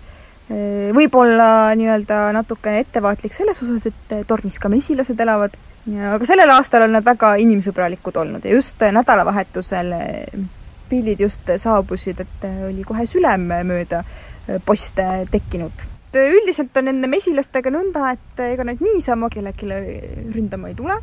Võib-olla 0.49 1.75
nii-öelda 1.77 2.17
natukene 2.35 2.81
ettevaatlik 2.83 3.31
selles 3.31 3.61
osas, 3.63 3.85
et 3.87 4.15
tornis 4.27 4.57
ka 4.59 4.67
mesilased 4.67 5.21
elavad 5.23 5.55
ja 5.93 6.13
aga 6.15 6.27
sellel 6.27 6.51
aastal 6.53 6.85
on 6.85 6.95
nad 6.97 7.05
väga 7.05 7.35
inimsõbralikud 7.43 8.17
olnud 8.21 8.45
ja 8.45 8.55
just 8.55 8.81
nädalavahetusel 8.81 9.93
eh, 9.97 10.41
pildid 10.89 11.21
just 11.21 11.49
saabusid, 11.61 12.23
et 12.25 12.49
eh, 12.49 12.59
oli 12.69 12.83
kohe 12.87 13.05
sülem 13.09 13.47
mööda 13.69 14.03
eh, 14.03 14.59
poste 14.65 15.05
tekkinud. 15.31 15.87
üldiselt 16.19 16.77
on 16.77 16.89
nende 16.89 17.07
mesilastega 17.07 17.71
nõnda, 17.73 18.13
et 18.17 18.43
ega 18.49 18.65
nad 18.65 18.81
niisama 18.81 19.29
kellelegi 19.29 20.33
ründama 20.33 20.71
ei 20.71 20.77
tule 20.77 20.97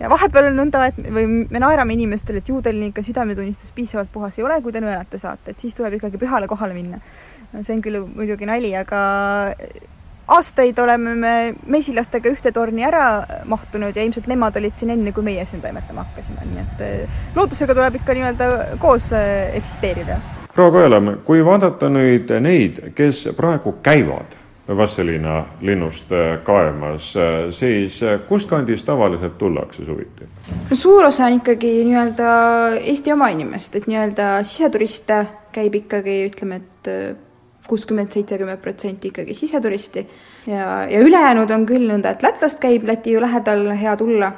ja 0.00 0.10
vahepeal 0.10 0.50
on 0.50 0.58
nõnda, 0.58 0.86
et 0.90 0.98
või 1.14 1.26
me 1.28 1.62
naerame 1.62 1.94
inimestele, 1.96 2.42
et 2.42 2.50
ju 2.50 2.60
teil 2.64 2.80
ikka 2.88 3.04
südametunnistus 3.06 3.72
piisavalt 3.76 4.10
puhas 4.12 4.38
ei 4.38 4.44
ole, 4.46 4.58
kui 4.62 4.74
te 4.74 4.82
nõelate 4.82 5.20
saate, 5.20 5.52
et 5.52 5.62
siis 5.62 5.76
tuleb 5.78 5.98
ikkagi 5.98 6.20
pühale 6.20 6.48
kohale 6.50 6.74
minna. 6.74 7.00
see 7.60 7.76
on 7.76 7.82
küll 7.84 8.00
muidugi 8.06 8.48
nali, 8.48 8.72
aga 8.76 9.00
aastaid 10.28 10.78
oleme 10.78 11.14
me 11.14 11.32
mesilastega 11.66 12.30
ühte 12.30 12.52
torni 12.54 12.84
ära 12.86 13.06
mahtunud 13.50 13.96
ja 13.96 14.04
ilmselt 14.04 14.28
nemad 14.30 14.56
olid 14.58 14.76
siin 14.78 14.94
enne, 14.94 15.12
kui 15.12 15.24
meie 15.26 15.44
siin 15.48 15.62
toimetama 15.62 16.04
hakkasime, 16.06 16.44
nii 16.50 16.62
et 16.62 16.84
eh, 16.86 17.16
loodusega 17.36 17.74
tuleb 17.74 17.98
ikka 18.00 18.14
nii-öelda 18.16 18.52
koos 18.82 19.10
eh, 19.18 19.56
eksisteerida. 19.58 20.20
proua 20.54 20.70
Koelam, 20.70 21.16
kui 21.24 21.44
vaadata 21.44 21.90
nüüd 21.90 22.30
neid, 22.40 22.84
kes 22.94 23.28
praegu 23.36 23.78
käivad 23.82 24.38
Vastseliina 24.76 25.40
linnust 25.60 26.12
eh, 26.14 26.36
kaemas, 26.46 27.12
siis 27.50 27.98
kustkandist 28.28 28.86
tavaliselt 28.86 29.36
tullakse 29.38 29.84
suviti? 29.84 30.30
no 30.70 30.76
suur 30.76 31.10
osa 31.10 31.26
on 31.26 31.40
ikkagi 31.40 31.74
nii-öelda 31.88 32.30
Eesti 32.78 33.12
oma 33.12 33.32
inimest, 33.34 33.76
et 33.76 33.90
nii-öelda 33.90 34.38
siseturiste 34.46 35.24
käib 35.52 35.74
ikkagi 35.82 36.22
ütleme, 36.30 36.62
et 36.62 36.92
kuuskümmend, 37.72 38.12
seitsekümmend 38.12 38.60
protsenti 38.60 39.08
ikkagi 39.08 39.34
siseturisti 39.34 40.04
ja, 40.46 40.84
ja 40.90 41.00
ülejäänud 41.00 41.50
on 41.54 41.66
küll 41.68 41.88
nõnda, 41.88 42.12
et 42.12 42.24
Lätlast 42.24 42.60
käib 42.60 42.84
Läti 42.88 43.16
ju 43.16 43.22
lähedal 43.22 43.64
hea 43.80 43.96
tulla, 43.96 44.32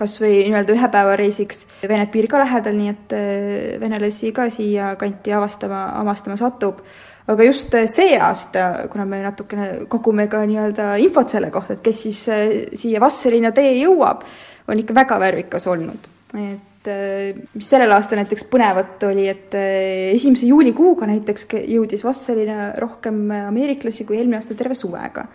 kas 0.00 0.16
või 0.22 0.44
nii-öelda 0.46 0.76
ühepäevareisiks, 0.76 1.66
Venet 1.88 2.12
piir 2.14 2.30
ka 2.30 2.40
lähedal, 2.44 2.78
nii 2.78 2.92
et 2.94 3.14
äh, 3.16 3.76
venelasi 3.82 4.32
ka 4.36 4.48
siia 4.54 4.94
kanti 5.00 5.34
avastama, 5.36 5.88
avastama 6.00 6.38
satub 6.40 6.84
aga 7.30 7.44
just 7.44 7.74
äh, 7.74 7.86
see 7.90 8.16
aasta, 8.18 8.88
kuna 8.92 9.04
me 9.08 9.22
natukene 9.24 9.68
kogume 9.90 10.28
ka 10.30 10.44
nii-öelda 10.46 10.94
infot 11.02 11.30
selle 11.32 11.50
kohta, 11.54 11.76
et 11.76 11.84
kes 11.84 12.06
siis 12.06 12.24
äh, 12.32 12.48
siia 12.78 13.02
Vastseliina 13.02 13.52
tee 13.56 13.76
jõuab, 13.82 14.24
on 14.70 14.82
ikka 14.82 14.96
väga 15.02 15.20
värvikas 15.22 15.66
olnud. 15.70 16.10
et 16.38 16.69
mis 16.88 17.68
sellel 17.68 17.92
aastal 17.92 18.20
näiteks 18.20 18.46
põnevat 18.48 19.02
oli, 19.10 19.26
et 19.28 19.54
äh, 19.58 20.10
esimese 20.14 20.48
juulikuuga 20.48 21.08
näiteks 21.10 21.48
jõudis 21.68 22.04
Vastseliina 22.06 22.72
rohkem 22.80 23.26
ameeriklasi 23.44 24.06
kui 24.08 24.16
eelmine 24.16 24.38
aasta 24.40 24.56
terve 24.56 24.74
suvega. 24.78 25.26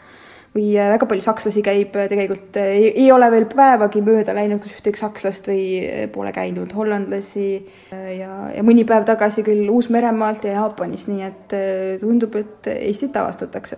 või 0.56 0.70
äh, 0.80 0.88
väga 0.94 1.06
palju 1.06 1.22
sakslasi 1.22 1.62
käib 1.62 1.98
tegelikult, 2.10 2.58
ei 2.58 3.12
ole 3.12 3.28
veel 3.32 3.46
päevagi 3.52 4.02
mööda 4.02 4.34
läinud, 4.34 4.62
kus 4.64 4.78
ühtegi 4.78 4.98
sakslast 4.98 5.50
või 5.52 5.66
pole 6.14 6.32
käinud, 6.34 6.72
hollandlasi 6.74 7.50
ja, 7.92 8.32
ja 8.56 8.64
mõni 8.64 8.86
päev 8.88 9.04
tagasi 9.06 9.44
küll 9.44 9.68
Uus-Meremaalt 9.70 10.48
ja 10.48 10.62
Jaapanist, 10.62 11.12
nii 11.12 11.28
et 11.28 11.58
tundub, 12.00 12.40
et 12.40 12.72
Eestit 12.72 13.20
avastatakse. 13.20 13.78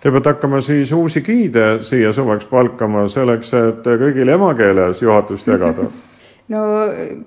Te 0.00 0.10
peate 0.10 0.34
hakkama 0.34 0.58
siis 0.64 0.90
uusi 0.92 1.22
giide 1.24 1.78
siia 1.84 2.10
suveks 2.12 2.48
palkama 2.48 3.06
selleks, 3.08 3.54
et 3.60 3.86
kõigile 3.86 4.34
emakeeles 4.34 5.04
juhatust 5.04 5.52
jagada 5.52 5.86
no 6.52 6.60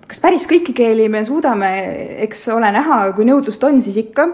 kas 0.08 0.22
päris 0.22 0.46
kõiki 0.50 0.76
keeli 0.78 1.08
me 1.12 1.24
suudame, 1.26 1.72
eks 2.26 2.48
ole 2.54 2.70
näha, 2.74 3.00
kui 3.18 3.26
nõudlust 3.28 3.64
on, 3.68 3.82
siis 3.84 3.98
ikka. 4.04 4.30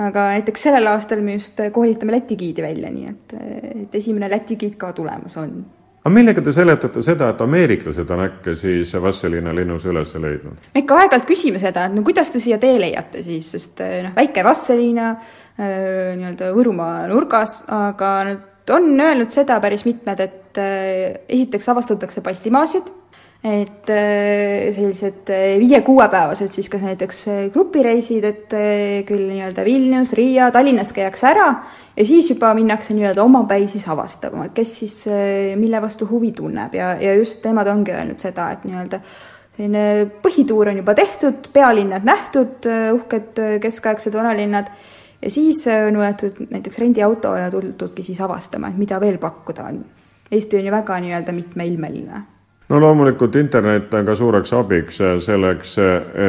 aga 0.00 0.28
näiteks 0.36 0.68
sellel 0.68 0.86
aastal 0.92 1.22
me 1.24 1.34
just 1.34 1.58
koolitame 1.74 2.14
läti 2.14 2.38
giidi 2.38 2.62
välja, 2.62 2.92
nii 2.94 3.10
et, 3.10 3.36
et 3.84 3.94
esimene 3.98 4.30
läti 4.30 4.56
giid 4.56 4.76
ka 4.78 4.92
tulemas 4.96 5.36
on. 5.40 5.56
aga 6.04 6.12
millega 6.14 6.44
te 6.46 6.54
seletate 6.54 7.02
seda, 7.02 7.32
et 7.34 7.42
ameeriklased 7.42 8.10
on 8.14 8.24
äkki 8.28 8.54
siis 8.58 8.94
Vastseliina 9.02 9.54
linnus 9.56 9.88
üles 9.90 10.14
leidnud? 10.14 10.62
me 10.74 10.84
ikka 10.84 11.00
aeg-ajalt 11.02 11.26
küsime 11.28 11.62
seda, 11.62 11.88
et 11.88 11.96
no 11.96 12.06
kuidas 12.06 12.30
te 12.30 12.42
siia 12.42 12.60
tee 12.62 12.78
leiate 12.80 13.24
siis, 13.26 13.50
sest 13.56 13.82
noh, 14.06 14.14
väike 14.16 14.46
Vastseliina 14.46 15.10
nii-öelda 15.60 16.54
Võrumaa 16.54 17.02
nurgas, 17.10 17.64
aga 17.74 18.14
nad 18.30 18.70
on 18.70 18.94
öelnud 18.94 19.34
seda 19.34 19.58
päris 19.60 19.82
mitmed, 19.84 20.22
et 20.22 20.62
esiteks 21.28 21.68
avastatakse 21.74 22.22
Baltimaasid 22.24 22.99
et 23.44 23.88
äh, 23.88 24.68
sellised 24.74 25.30
äh, 25.32 25.56
viie-kuuepäevased 25.60 26.52
siis 26.52 26.68
kas 26.68 26.82
näiteks 26.84 27.20
äh, 27.28 27.38
grupireisid, 27.52 28.24
et 28.28 28.54
küll 29.08 29.30
nii-öelda 29.30 29.64
Vilnius, 29.64 30.12
Riia, 30.12 30.50
Tallinnas 30.52 30.92
käiakse 30.92 31.30
ära 31.30 31.46
ja 31.96 32.04
siis 32.04 32.28
juba 32.34 32.52
minnakse 32.54 32.92
nii-öelda 32.94 33.22
omapäi 33.24 33.64
siis 33.68 33.86
avastama, 33.88 34.44
et 34.44 34.52
kes 34.56 34.74
siis 34.82 34.96
mille 35.56 35.80
vastu 35.80 36.08
huvi 36.10 36.34
tunneb. 36.36 36.74
Ja, 36.76 36.92
ja 37.00 37.14
just 37.16 37.44
nemad 37.48 37.70
ongi 37.72 37.94
öelnud 37.96 38.20
seda, 38.20 38.50
et 38.52 38.66
nii-öelda 38.68 39.00
selline 39.56 39.84
põhituur 40.20 40.70
on 40.72 40.80
juba 40.82 40.94
tehtud, 40.96 41.48
pealinnad 41.52 42.04
nähtud, 42.04 42.68
uhked 42.96 43.40
keskaegsed 43.60 44.16
vanalinnad. 44.16 44.68
Ja 45.20 45.32
siis 45.32 45.62
on 45.68 45.96
võetud 46.00 46.38
näiteks 46.48 46.80
rendiauto 46.80 47.32
ja 47.36 47.48
tuldudki 47.52 48.04
siis 48.04 48.20
avastama, 48.24 48.68
et 48.68 48.80
mida 48.80 49.00
veel 49.00 49.16
pakkuda 49.20 49.66
on. 49.68 49.80
Eesti 50.32 50.60
on 50.60 50.68
ju 50.68 50.76
väga 50.76 51.00
nii-öelda 51.04 51.34
mitmeilmeline 51.36 52.22
no 52.70 52.80
loomulikult 52.80 53.34
internet 53.36 53.94
on 53.94 54.06
ka 54.06 54.14
suureks 54.14 54.52
abiks 54.54 55.00
selleks, 55.18 55.78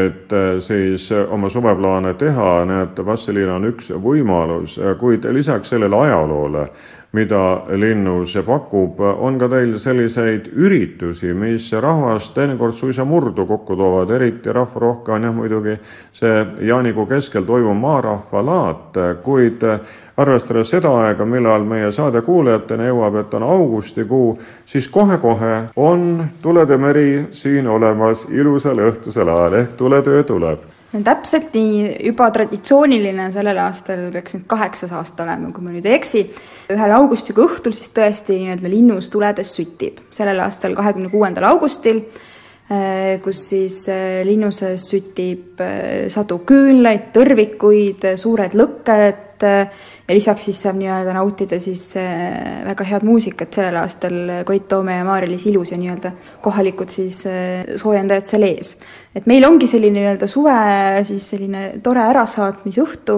et 0.05 0.33
siis 0.59 1.11
oma 1.29 1.49
suveplaane 1.49 2.13
teha, 2.17 2.53
nii 2.65 2.79
et 2.87 3.01
Vastseliina 3.05 3.59
on 3.59 3.69
üks 3.69 3.91
võimalus, 3.93 4.79
kuid 4.99 5.27
lisaks 5.37 5.69
sellele 5.75 6.01
ajaloole 6.07 6.65
mida 7.11 7.61
linnus 7.75 8.37
pakub, 8.45 8.99
on 8.99 9.39
ka 9.39 9.49
teil 9.51 9.73
selliseid 9.79 10.47
üritusi, 10.55 11.33
mis 11.35 11.67
rahvast 11.71 12.33
teinekord 12.35 12.73
suisa 12.73 13.05
murdu 13.05 13.45
kokku 13.45 13.75
toovad, 13.75 14.13
eriti 14.15 14.53
rahvarohke 14.53 15.11
on 15.11 15.27
jah 15.27 15.35
muidugi 15.35 15.75
see 16.15 16.45
jaanikuu 16.67 17.05
keskel 17.11 17.43
toimuv 17.43 17.75
maarahvalaat, 17.83 19.01
kuid 19.23 19.65
arvestades 20.17 20.71
seda 20.71 20.93
aega, 21.03 21.25
millal 21.25 21.67
meie 21.67 21.91
saade 21.91 22.21
kuulajateni 22.23 22.87
jõuab, 22.87 23.19
et 23.19 23.33
on 23.39 23.43
augustikuu, 23.43 24.37
siis 24.65 24.87
kohe-kohe 24.87 25.55
on 25.75 26.29
tulede 26.41 26.77
meri 26.77 27.25
siin 27.31 27.67
olemas 27.67 28.29
ilusal 28.31 28.87
õhtusel 28.87 29.27
ajal 29.27 29.59
ehk 29.63 29.75
tuletöö 29.79 30.23
tuleb 30.23 30.69
täpselt 30.99 31.53
nii, 31.55 31.85
juba 32.09 32.27
traditsiooniline 32.35 33.29
sellel 33.31 33.59
aastal 33.63 34.09
peaks 34.11 34.35
nüüd 34.35 34.47
kaheksas 34.51 34.91
aasta 34.95 35.23
olema, 35.23 35.51
kui 35.55 35.63
ma 35.63 35.71
nüüd 35.71 35.87
ei 35.87 35.95
eksi. 35.95 36.25
ühel 36.71 36.95
augustikuu 36.97 37.47
õhtul 37.47 37.75
siis 37.75 37.93
tõesti 37.95 38.41
nii-öelda 38.41 38.71
linnus 38.71 39.07
tuledes 39.11 39.55
süttib, 39.55 40.01
sellel 40.11 40.43
aastal 40.43 40.75
kahekümne 40.75 41.11
kuuendal 41.13 41.47
augustil, 41.53 42.03
eh, 42.67 43.19
kus 43.23 43.45
siis 43.53 43.85
eh, 43.87 44.19
linnuses 44.27 44.89
süttib 44.91 45.63
eh, 45.63 46.09
sadu 46.11 46.41
küünlaid, 46.47 47.11
tõrvikuid, 47.15 48.11
suured 48.19 48.57
lõkked 48.59 49.47
ja 50.11 50.15
lisaks 50.17 50.45
siis 50.49 50.59
saab 50.65 50.75
nii-öelda 50.75 51.13
nautida 51.15 51.59
siis 51.63 51.85
äh, 51.99 52.59
väga 52.65 52.83
head 52.89 53.05
muusikat 53.07 53.55
sellel 53.55 53.77
aastal 53.79 54.17
Koit 54.45 54.67
Toome 54.67 54.97
ja 54.97 55.05
Maarja-Liis 55.07 55.45
Ilus 55.47 55.71
ja 55.71 55.79
nii-öelda 55.79 56.11
kohalikud 56.43 56.91
siis 56.91 57.23
äh, 57.29 57.63
soojendajad 57.79 58.27
seal 58.27 58.43
ees. 58.49 58.73
et 59.15 59.27
meil 59.31 59.47
ongi 59.47 59.69
selline 59.71 60.01
nii-öelda 60.01 60.27
suve 60.27 60.57
siis 61.07 61.29
selline 61.31 61.63
tore 61.83 62.03
ärasaatmisõhtu, 62.11 63.17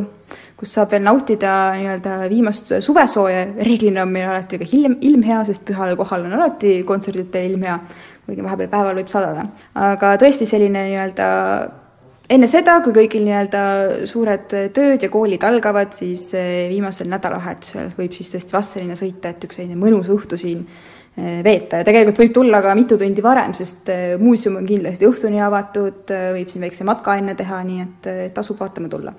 kus 0.59 0.77
saab 0.77 0.93
veel 0.93 1.05
nautida 1.07 1.73
nii-öelda 1.79 2.17
viimast 2.29 2.75
suvesooja, 2.85 3.45
reeglina 3.65 4.05
on 4.05 4.13
meil 4.13 4.29
alati 4.29 4.61
ka 4.61 4.69
hiljem, 4.69 4.99
ilm 5.01 5.25
hea, 5.25 5.43
sest 5.49 5.65
pühal 5.65 5.97
kohal 5.97 6.27
on 6.29 6.37
alati 6.37 6.81
kontserditel 6.87 7.49
ilm 7.49 7.65
hea, 7.69 7.79
kuigi 8.27 8.45
vahepeal 8.45 8.69
päeval 8.69 9.01
võib 9.01 9.09
sadada. 9.09 9.49
aga 9.73 10.13
tõesti 10.21 10.45
selline 10.49 10.91
nii-öelda 10.91 11.31
enne 12.31 12.47
seda, 12.47 12.77
kui 12.83 12.95
kõigil 12.95 13.25
nii-öelda 13.25 13.63
suured 14.09 14.55
tööd 14.75 15.03
ja 15.03 15.11
koolid 15.11 15.43
algavad, 15.47 15.93
siis 15.97 16.29
eh, 16.37 16.69
viimasel 16.71 17.09
nädalavahetusel 17.11 17.93
võib 17.97 18.15
siis 18.15 18.31
tõesti 18.33 18.55
Vastseliina 18.55 18.97
sõita, 18.99 19.33
et 19.33 19.43
üks 19.47 19.59
selline 19.59 19.79
mõnus 19.79 20.11
õhtu 20.13 20.39
siin 20.39 20.63
eh, 20.63 21.41
veeta. 21.43 21.81
Ja 21.81 21.89
tegelikult 21.89 22.23
võib 22.23 22.33
tulla 22.39 22.63
ka 22.63 22.77
mitu 22.79 22.97
tundi 23.01 23.25
varem, 23.25 23.53
sest 23.57 23.91
eh, 23.91 24.15
muuseum 24.21 24.61
on 24.61 24.69
kindlasti 24.69 25.09
õhtuni 25.09 25.43
avatud, 25.43 26.15
võib 26.37 26.49
siin 26.49 26.65
väikse 26.67 26.87
matka 26.87 27.19
enne 27.19 27.35
teha, 27.39 27.61
nii 27.67 27.85
et 27.85 28.33
tasub 28.33 28.59
vaatama 28.61 28.91
tulla. 28.91 29.13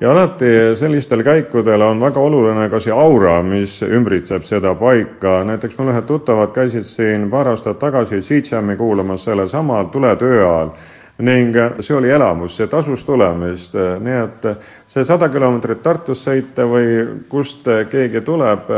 Ja 0.00 0.10
alati 0.10 0.48
sellistel 0.74 1.20
käikudel 1.22 1.80
on 1.86 2.00
väga 2.02 2.18
oluline 2.18 2.64
ka 2.68 2.80
see 2.82 2.92
aura, 2.92 3.36
mis 3.46 3.76
ümbritseb 3.86 4.42
seda 4.42 4.72
paika. 4.74 5.44
näiteks 5.46 5.78
mul 5.78 5.92
ühed 5.92 6.08
tuttavad 6.08 6.50
käisid 6.52 6.82
siin 6.82 7.28
paar 7.30 7.52
aastat 7.52 7.78
tagasi 7.78 8.18
Siitsami 8.22 8.74
kuulamas 8.76 9.24
sellesama 9.24 9.84
tuletöö 9.94 10.40
ajal 10.42 10.72
ning 11.18 11.54
see 11.80 11.94
oli 11.94 12.10
elamus, 12.10 12.56
see 12.58 12.66
tasus 12.70 13.04
tulemist, 13.06 13.74
nii 13.74 14.16
et 14.18 14.46
see 14.90 15.04
sada 15.06 15.28
kilomeetrit 15.30 15.82
Tartust 15.82 16.26
sõita 16.26 16.66
või 16.66 17.04
kust 17.30 17.68
keegi 17.90 18.24
tuleb, 18.26 18.70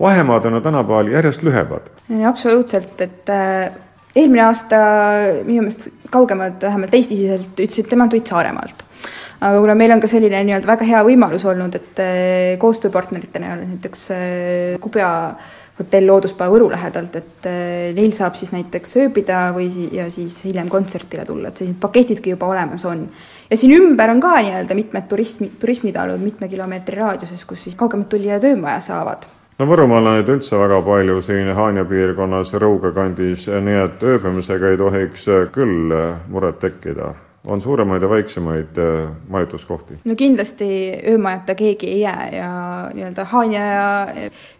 vahemaad 0.00 0.48
on 0.50 0.62
tänapäeval 0.62 1.12
järjest 1.14 1.44
lühemad. 1.46 1.90
absoluutselt, 2.26 3.00
et 3.00 3.30
äh, 3.30 3.70
eelmine 4.16 4.42
aasta 4.48 4.80
minu 5.44 5.62
meelest 5.62 6.10
kaugemad, 6.10 6.58
vähemalt 6.62 6.94
Eesti-siseselt 6.94 7.62
ütlesid, 7.62 7.88
tema 7.90 8.08
Tuit 8.08 8.26
Saaremaalt 8.26 8.84
aga 9.44 9.60
kuna 9.60 9.74
meil 9.76 9.92
on 9.94 10.00
ka 10.02 10.08
selline 10.10 10.40
nii-öelda 10.46 10.68
väga 10.68 10.86
hea 10.88 11.02
võimalus 11.06 11.44
olnud, 11.48 11.74
et 11.78 12.00
äh, 12.02 12.54
koostööpartneritena 12.62 13.58
näiteks 13.60 14.06
äh, 14.14 14.78
Kubja 14.82 15.10
hotell 15.78 16.06
Looduspäev 16.06 16.52
Võru 16.54 16.68
lähedalt, 16.70 17.16
et 17.18 17.46
eh, 17.50 17.92
neil 17.96 18.12
saab 18.14 18.36
siis 18.38 18.52
näiteks 18.54 18.96
ööbida 19.02 19.48
või 19.56 19.88
ja 19.94 20.06
siis 20.12 20.38
hiljem 20.46 20.70
kontsertile 20.70 21.24
tulla, 21.26 21.50
et 21.50 21.62
sellised 21.62 21.80
paketidki 21.82 22.34
juba 22.34 22.50
olemas 22.52 22.84
on. 22.86 23.08
ja 23.50 23.56
siin 23.58 23.74
ümber 23.76 24.10
on 24.10 24.20
ka 24.22 24.36
nii-öelda 24.40 24.74
mitmed 24.78 25.08
turismi, 25.10 25.50
turismitalud 25.60 26.22
mitme 26.22 26.48
kilomeetri 26.48 27.00
raadiuses, 27.00 27.44
kus 27.44 27.66
siis 27.66 27.76
kaugemalt 27.76 28.08
tulijad 28.08 28.44
öömaja 28.44 28.80
saavad 28.80 29.26
no 29.58 29.66
Võrumaal 29.70 30.06
on 30.06 30.18
neid 30.18 30.30
üldse 30.30 30.58
väga 30.58 30.80
palju 30.86 31.20
siin 31.22 31.52
Haanja 31.54 31.84
piirkonnas, 31.90 32.54
Rõuge 32.62 32.94
kandis, 32.94 33.48
nii 33.48 33.84
et 33.84 34.02
ööbimisega 34.02 34.70
ei 34.70 34.80
tohiks 34.80 35.28
küll 35.54 35.94
muret 36.30 36.58
tekkida 36.62 37.14
on 37.48 37.60
suuremaid 37.60 38.02
ja 38.02 38.08
väiksemaid 38.08 38.78
äh, 38.78 39.10
majutuskohti? 39.28 39.94
no 40.04 40.14
kindlasti 40.16 40.92
öömajata 41.08 41.54
keegi 41.54 41.88
ei 41.88 42.00
jää 42.00 42.28
ja 42.32 42.50
nii-öelda 42.94 43.24
Haanja 43.24 43.60
ja 43.60 44.08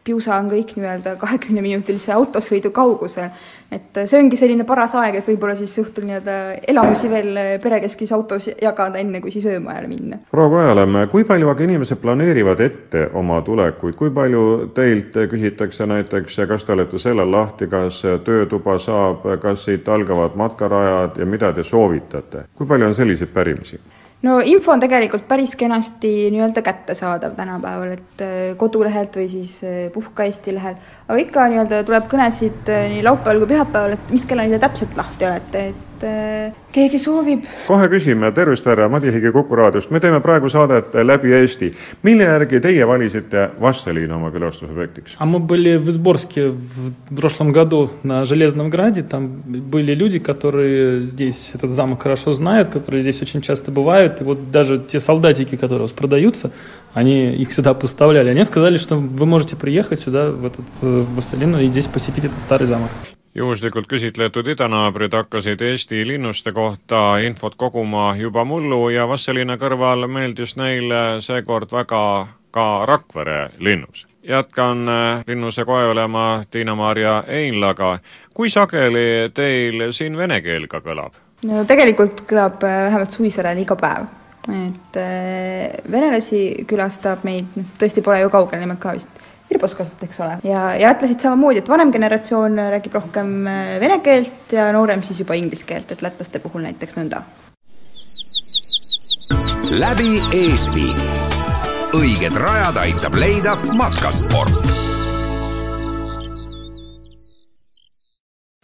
Piusa 0.05 0.37
on 0.37 0.51
kõik 0.51 0.75
nii-öelda 0.77 1.17
kahekümneminutilise 1.17 2.13
autosõidu 2.13 2.71
kaugusel. 2.71 3.29
Et 3.75 4.03
see 4.07 4.21
ongi 4.21 4.39
selline 4.39 4.67
paras 4.69 4.95
aeg, 5.01 5.19
et 5.19 5.29
võib-olla 5.29 5.57
siis 5.59 5.75
õhtul 5.83 6.07
nii-öelda 6.09 6.37
elamusi 6.71 7.11
veel 7.11 7.41
perekeskis 7.63 8.13
autos 8.17 8.49
jagada, 8.51 9.01
enne 9.03 9.21
kui 9.25 9.33
siis 9.35 9.47
öömajale 9.51 9.91
minna. 9.91 10.21
proua 10.31 10.53
Kajalem, 10.55 10.99
kui 11.13 11.27
palju 11.29 11.51
aga 11.51 11.67
inimesed 11.67 12.01
planeerivad 12.03 12.61
ette 12.65 13.09
oma 13.21 13.41
tulekuid, 13.47 13.97
kui 13.99 14.13
palju 14.15 14.45
teilt 14.77 15.19
küsitakse 15.31 15.89
näiteks, 15.91 16.41
kas 16.49 16.65
te 16.65 16.77
olete 16.77 17.01
sellel 17.03 17.31
lahti, 17.31 17.69
kas 17.71 18.03
töötuba 18.25 18.79
saab, 18.79 19.27
kas 19.43 19.67
siit 19.69 19.89
algavad 19.89 20.39
matkarajad 20.39 21.19
ja 21.19 21.27
mida 21.27 21.53
te 21.53 21.65
soovitate? 21.65 22.49
kui 22.55 22.67
palju 22.67 22.93
on 22.93 22.95
selliseid 22.95 23.35
pärimisi? 23.35 23.81
No 24.25 24.39
info 24.41 24.73
on 24.73 24.83
tegelikult 24.83 25.27
päris 25.29 25.55
kenasti 25.61 26.13
nii-öelda 26.33 26.63
kättesaadav 26.65 27.37
tänapäeval, 27.37 27.95
et 27.97 28.25
äh, 28.25 28.57
kodulehelt 28.61 29.17
või 29.21 29.29
siis 29.31 29.59
äh, 29.67 29.81
Puhka 29.93 30.27
Eesti 30.29 30.55
lehel, 30.57 30.79
aga 31.09 31.19
ikka 31.21 31.49
nii-öelda 31.53 31.83
tuleb 31.87 32.09
kõnesid 32.11 32.73
äh, 32.73 32.87
nii 32.95 33.05
laupäeval 33.07 33.43
kui 33.43 33.53
pühapäeval, 33.55 33.99
et 33.99 34.15
mis 34.15 34.25
kellani 34.29 34.55
te 34.55 34.63
täpselt 34.65 34.97
lahti 35.01 35.29
olete, 35.29 35.67
et 35.73 35.94
keegi 36.01 36.99
soovib. 36.99 37.45
kohe 37.67 37.89
küsime, 37.89 38.31
tervist, 38.35 38.67
härra 38.67 38.89
Madis 38.89 39.15
Ligi 39.15 39.33
Kuku 39.33 39.57
raadiost, 39.57 39.91
me 39.91 40.01
teeme 40.01 40.21
praegu 40.21 40.49
saadet 40.49 40.95
läbi 40.95 41.33
Eesti. 41.33 41.73
mille 42.03 42.25
järgi 42.25 42.61
teie 42.61 42.87
valisite 42.87 43.51
Vastseliina 43.61 44.17
oma 44.17 44.31
külastusobjektiks? 44.31 45.17
А 45.19 45.27
мы 45.27 45.39
были 45.39 45.77
в 45.77 45.89
Изборске 45.91 46.49
в 46.49 47.15
прошлом 47.15 47.53
году 47.53 47.91
на 48.03 48.23
Железном 48.23 48.71
Граде. 48.71 49.03
Там 49.03 49.43
были 49.47 49.95
люди, 49.95 50.19
которые 50.19 51.03
здесь 51.03 51.53
этот 51.55 51.71
замок 51.71 52.03
хорошо 52.03 52.33
знают, 52.33 52.69
которые 52.69 53.03
здесь 53.03 53.23
очень 53.23 53.41
часто 53.41 53.71
бывают. 53.71 54.21
И 54.21 54.25
вот 54.25 54.51
даже 54.51 54.79
те 54.79 55.01
солдатики, 55.01 55.57
которые 55.57 55.81
у 55.81 55.83
вас 55.83 55.93
продаются, 55.93 56.51
они 56.93 57.35
их 57.35 57.53
сюда 57.53 57.75
поставляли. 57.75 58.31
Они 58.31 58.45
сказали, 58.45 58.79
что 58.79 58.97
вы 58.97 59.27
можете 59.27 59.57
приехать 59.57 60.01
сюда, 60.01 60.31
в 60.31 60.47
этот 60.47 60.65
в 60.81 61.17
Вассалину, 61.17 61.61
и 61.61 61.67
здесь 61.69 61.87
посетить 61.87 62.25
этот 62.25 62.39
старый 62.39 62.67
замок 62.67 62.91
juhuslikult 63.35 63.87
küsitletud 63.91 64.47
idanaabrid 64.47 65.13
hakkasid 65.13 65.61
Eesti 65.61 66.07
linnuste 66.07 66.53
kohta 66.53 67.19
infot 67.19 67.55
koguma 67.55 68.15
juba 68.17 68.45
mullu 68.45 68.89
ja 68.95 69.09
Vastseliina 69.09 69.57
kõrval 69.59 70.07
meeldis 70.07 70.55
neile 70.57 71.21
seekord 71.21 71.73
väga 71.73 72.05
ka 72.55 72.87
Rakvere 72.87 73.51
linnus. 73.59 74.07
jätkan 74.23 74.89
äh, 74.89 75.25
linnuse 75.27 75.65
koeolema 75.65 76.45
Tiina-Maarja 76.51 77.25
Einlaga. 77.27 77.99
kui 78.35 78.51
sageli 78.51 79.31
teil 79.35 79.93
siin 79.93 80.17
vene 80.17 80.41
keel 80.41 80.67
ka 80.67 80.81
kõlab? 80.81 81.19
no 81.43 81.65
tegelikult 81.65 82.23
kõlab 82.31 82.63
äh, 82.63 82.85
vähemalt 82.87 83.11
suvisel 83.11 83.59
iga 83.59 83.77
päev. 83.77 84.07
et 84.49 84.97
äh, 84.97 85.91
venelasi 85.91 86.65
külastab 86.67 87.25
meid, 87.25 87.51
noh 87.57 87.75
tõesti 87.79 88.03
pole 88.03 88.21
ju 88.21 88.31
kaugel 88.31 88.61
nimelt 88.61 88.81
ka 88.81 88.95
vist 88.95 89.24
Virbos 89.55 89.75
kasvanud, 89.79 90.03
eks 90.03 90.21
ole. 90.21 90.39
ja, 90.45 90.63
ja 90.75 90.89
lätlased 90.91 91.21
samamoodi, 91.23 91.63
et 91.63 91.69
vanem 91.71 91.93
generatsioon 91.95 92.59
räägib 92.75 92.95
rohkem 92.99 93.47
äh, 93.47 93.77
vene 93.81 94.01
keelt 94.03 94.53
ja 94.53 94.73
noorem 94.75 95.03
siis 95.07 95.21
juba 95.23 95.39
inglise 95.39 95.67
keelt, 95.69 95.93
et 95.95 96.03
lätlaste 96.03 96.43
puhul 96.43 96.67
näiteks 96.67 96.99
nõnda. 96.99 97.23
läbi 99.79 100.19
Eesti. 100.35 100.89
õiged 101.95 102.35
rajad 102.43 102.83
aitab 102.83 103.15
leida 103.15 103.55
matkasport 103.79 104.75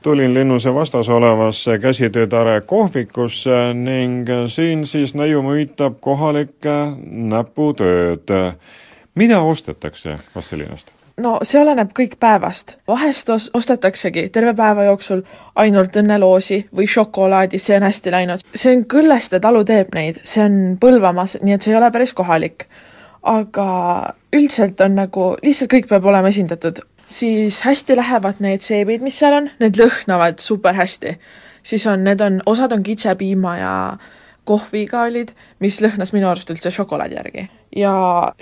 tulin 0.02 0.34
linnuse 0.34 0.74
vastas 0.74 1.08
olevasse 1.08 1.78
käsitöötare 1.78 2.60
kohvikusse 2.60 3.74
ning 3.74 4.28
siin 4.46 4.86
siis 4.86 5.14
neiu 5.14 5.42
müütab 5.42 6.00
kohalikke 6.00 6.76
näputööd 7.04 8.32
mida 9.14 9.40
ostetakse 9.40 10.16
Vassilinast? 10.34 10.90
no 11.20 11.38
see 11.46 11.60
oleneb 11.60 11.92
kõik 11.96 12.16
päevast, 12.20 12.76
vahest 12.88 13.30
os-, 13.32 13.48
ostetaksegi 13.56 14.28
terve 14.34 14.54
päeva 14.56 14.86
jooksul 14.88 15.22
ainult 15.60 15.96
õnneloosi 16.00 16.62
või 16.76 16.88
šokolaadi, 16.90 17.58
see 17.58 17.76
on 17.78 17.86
hästi 17.88 18.14
läinud. 18.14 18.44
see 18.54 18.76
on 18.76 18.86
Kõlleste 18.90 19.40
talu 19.40 19.64
teeb 19.68 19.92
neid, 19.94 20.20
see 20.24 20.44
on 20.44 20.60
Põlvamas, 20.80 21.38
nii 21.42 21.56
et 21.56 21.66
see 21.66 21.74
ei 21.74 21.80
ole 21.80 21.90
päris 21.90 22.14
kohalik. 22.16 22.66
aga 23.22 23.66
üldiselt 24.32 24.80
on 24.80 24.94
nagu, 24.96 25.34
lihtsalt 25.42 25.72
kõik 25.72 25.88
peab 25.88 26.04
olema 26.04 26.28
esindatud. 26.28 26.80
siis 27.06 27.60
hästi 27.66 27.96
lähevad 27.96 28.40
need 28.40 28.62
seebid, 28.62 29.02
mis 29.02 29.18
seal 29.18 29.34
on, 29.42 29.50
need 29.60 29.76
lõhnavad 29.76 30.40
super 30.40 30.74
hästi. 30.74 31.18
siis 31.62 31.86
on, 31.86 32.04
need 32.04 32.20
on, 32.20 32.42
osad 32.46 32.72
on 32.72 32.82
kitsepiima 32.82 33.56
ja 33.58 33.74
kohviga 34.50 35.04
olid, 35.06 35.32
mis 35.62 35.78
lõhnas 35.82 36.14
minu 36.14 36.28
arust 36.30 36.50
üldse 36.50 36.72
šokolaadi 36.74 37.18
järgi. 37.18 37.46
Ja 37.76 37.92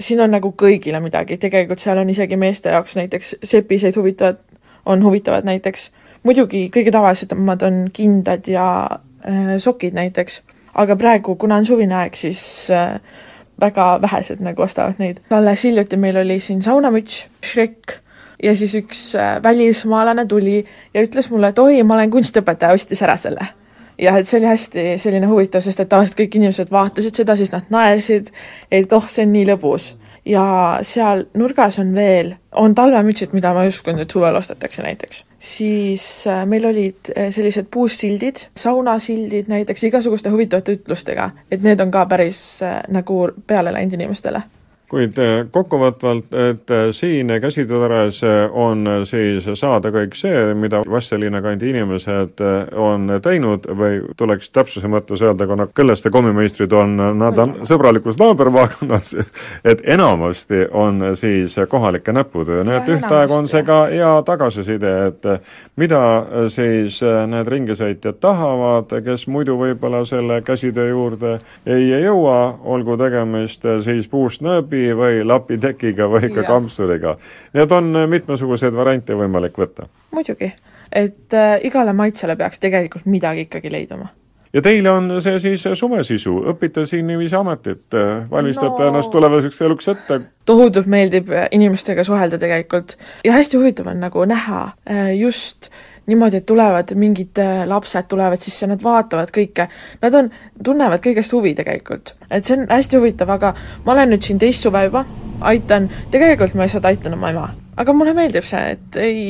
siin 0.00 0.22
on 0.24 0.32
nagu 0.32 0.54
kõigile 0.56 1.00
midagi, 1.04 1.36
tegelikult 1.40 1.82
seal 1.84 2.00
on 2.00 2.12
isegi 2.12 2.38
meeste 2.40 2.72
jaoks 2.72 2.96
näiteks 2.96 3.34
sepiseid 3.44 3.96
huvitavad, 3.98 4.40
on 4.88 5.04
huvitavad 5.04 5.44
näiteks, 5.48 5.90
muidugi 6.24 6.68
kõige 6.74 6.94
tavalisemad 6.94 7.64
on 7.68 7.82
kindad 7.92 8.48
ja 8.48 8.68
äh, 8.88 9.56
sokid 9.60 9.96
näiteks, 9.98 10.42
aga 10.80 10.96
praegu, 10.96 11.36
kuna 11.36 11.60
on 11.60 11.68
suvine 11.68 11.98
aeg, 12.00 12.16
siis 12.16 12.42
äh, 12.72 12.96
väga 13.60 13.90
vähesed 14.02 14.40
nagu 14.44 14.64
ostavad 14.64 15.00
neid. 15.02 15.20
alles 15.30 15.64
hiljuti 15.66 16.00
meil 16.00 16.16
oli 16.24 16.40
siin 16.40 16.62
saunamüts, 16.64 17.26
Shrek, 17.44 17.98
ja 18.42 18.56
siis 18.56 18.74
üks 18.80 19.12
äh, 19.18 19.36
välismaalane 19.42 20.26
tuli 20.26 20.62
ja 20.94 21.04
ütles 21.04 21.28
mulle, 21.30 21.52
et 21.52 21.58
oi, 21.58 21.82
ma 21.82 21.98
olen 21.98 22.16
kunstiõpetaja, 22.16 22.78
ostis 22.78 23.02
ära 23.04 23.20
selle 23.20 23.52
jah, 23.98 24.18
et 24.18 24.28
see 24.28 24.40
oli 24.40 24.50
hästi 24.50 24.84
selline 25.00 25.30
huvitav, 25.30 25.62
sest 25.64 25.80
et 25.82 25.88
tavaliselt 25.90 26.18
kõik 26.20 26.38
inimesed 26.38 26.72
vaatasid 26.74 27.22
seda, 27.22 27.36
siis 27.38 27.52
nad 27.54 27.70
naersid, 27.72 28.32
et 28.70 28.92
oh, 28.96 29.08
see 29.10 29.26
on 29.26 29.34
nii 29.34 29.48
lõbus. 29.52 29.94
ja 30.28 30.44
seal 30.84 31.22
nurgas 31.40 31.78
on 31.80 31.94
veel, 31.96 32.34
on 32.52 32.74
talvemütsid, 32.76 33.32
mida 33.32 33.54
ma 33.56 33.62
ei 33.64 33.70
uskunud, 33.72 34.02
et 34.04 34.10
suvel 34.12 34.36
ostetakse 34.36 34.82
näiteks. 34.84 35.24
siis 35.38 36.26
äh, 36.26 36.44
meil 36.46 36.66
olid 36.66 37.12
äh, 37.16 37.32
sellised 37.34 37.70
puussildid, 37.70 38.48
saunasildid 38.56 39.48
näiteks 39.48 39.84
igasuguste 39.88 40.30
huvitavate 40.30 40.78
ütlustega, 40.78 41.30
et 41.50 41.62
need 41.62 41.80
on 41.80 41.90
ka 41.90 42.06
päris 42.06 42.62
äh, 42.62 42.82
nagu 42.88 43.28
peale 43.46 43.72
läinud 43.72 43.98
inimestele 43.98 44.42
kuid 44.88 45.18
eh, 45.20 45.46
kokkuvõtvalt, 45.52 46.32
et 46.32 46.70
eh, 46.72 46.86
siin 46.96 47.32
käsitöötares 47.40 48.22
eh, 48.24 48.36
on 48.52 48.86
siis 49.08 49.44
saada 49.60 49.92
kõik 49.92 50.16
see, 50.16 50.54
mida 50.56 50.80
Vastseliina 50.88 51.42
kandi 51.44 51.68
inimesed 51.68 52.40
on 52.76 53.18
teinud 53.22 53.66
või 53.76 54.00
tuleks 54.16 54.48
täpsuse 54.54 54.88
mõttes 54.88 55.22
öelda, 55.24 55.46
kuna 55.46 55.68
Kõlleste 55.78 56.10
kommimeistrid 56.10 56.72
on, 56.72 56.96
nad 57.20 57.38
on 57.38 57.54
sõbralikus 57.68 58.16
naabermaakonnas, 58.20 59.12
et 59.64 59.82
enamasti 59.84 60.64
on 60.72 61.10
siis 61.18 61.58
kohalike 61.68 62.12
näputöö, 62.16 62.64
nii 62.64 62.78
et 62.78 62.90
ühtaegu 62.96 63.36
on 63.36 63.48
see 63.50 63.62
ka 63.68 63.82
hea 63.92 64.14
tagasiside, 64.26 64.94
et 65.10 65.28
mida 65.76 66.00
siis 66.52 67.02
need 67.28 67.52
ringisõitjad 67.52 68.20
tahavad, 68.22 68.96
kes 69.04 69.26
muidu 69.28 69.58
võib-olla 69.60 70.02
selle 70.08 70.40
käsitöö 70.46 70.88
juurde 70.88 71.36
ei 71.68 71.90
jõua, 71.92 72.40
olgu 72.64 72.96
tegemist 73.00 73.66
siis 73.84 74.08
puust 74.08 74.42
nööbi, 74.44 74.77
lapi 74.78 74.94
või 74.96 75.24
lapitekiga 75.26 76.08
või 76.08 76.30
ka 76.34 76.42
kampsuriga. 76.46 77.16
Need 77.54 77.72
on 77.72 77.92
mitmesuguseid 78.08 78.74
variante 78.74 79.14
võimalik 79.14 79.58
võtta. 79.58 79.88
muidugi, 80.10 80.52
et 80.92 81.34
äh, 81.34 81.58
igale 81.62 81.92
maitsele 81.92 82.36
peaks 82.36 82.58
tegelikult 82.58 83.06
midagi 83.06 83.46
ikkagi 83.48 83.72
leiduma 83.72 84.08
ja 84.52 84.62
teile 84.62 84.90
on 84.90 85.10
see 85.24 85.38
siis 85.42 85.66
suvesisu, 85.80 86.38
õpite 86.52 86.86
siin 86.88 87.06
niiviisi 87.06 87.36
ametit, 87.36 87.84
äh, 87.94 88.24
valmistate 88.30 88.82
no. 88.82 88.88
ennast 88.92 89.12
tulevaseks 89.12 89.62
eluks 89.66 89.92
ette? 89.94 90.20
tohutult 90.48 90.86
meeldib 90.86 91.30
inimestega 91.50 92.04
suhelda 92.04 92.40
tegelikult 92.40 92.96
ja 93.24 93.36
hästi 93.36 93.60
huvitav 93.60 93.92
on 93.92 94.00
nagu 94.06 94.24
näha 94.28 94.64
äh, 94.90 95.12
just 95.18 95.70
niimoodi, 96.08 96.40
et 96.40 96.46
tulevad 96.46 96.94
mingid 96.94 97.38
äh, 97.38 97.66
lapsed 97.68 98.08
tulevad 98.08 98.40
sisse, 98.42 98.66
nad 98.66 98.82
vaatavad 98.82 99.32
kõike, 99.34 99.68
nad 100.02 100.14
on, 100.16 100.30
tunnevad 100.64 101.02
kõigest 101.04 101.34
huvi 101.36 101.54
tegelikult. 101.58 102.14
et 102.30 102.44
see 102.44 102.56
on 102.56 102.66
hästi 102.70 102.96
huvitav, 103.00 103.30
aga 103.36 103.54
ma 103.84 103.92
olen 103.92 104.14
nüüd 104.14 104.24
siin 104.24 104.40
teist 104.40 104.64
suve 104.64 104.86
juba, 104.86 105.04
aitan, 105.52 105.90
tegelikult 106.10 106.56
ma 106.56 106.66
lihtsalt 106.66 106.88
aitan 106.88 107.18
oma 107.18 107.32
ema. 107.34 107.50
aga 107.76 107.92
mulle 107.92 108.16
meeldib 108.16 108.48
see, 108.48 108.64
et 108.76 108.96
ei, 109.02 109.20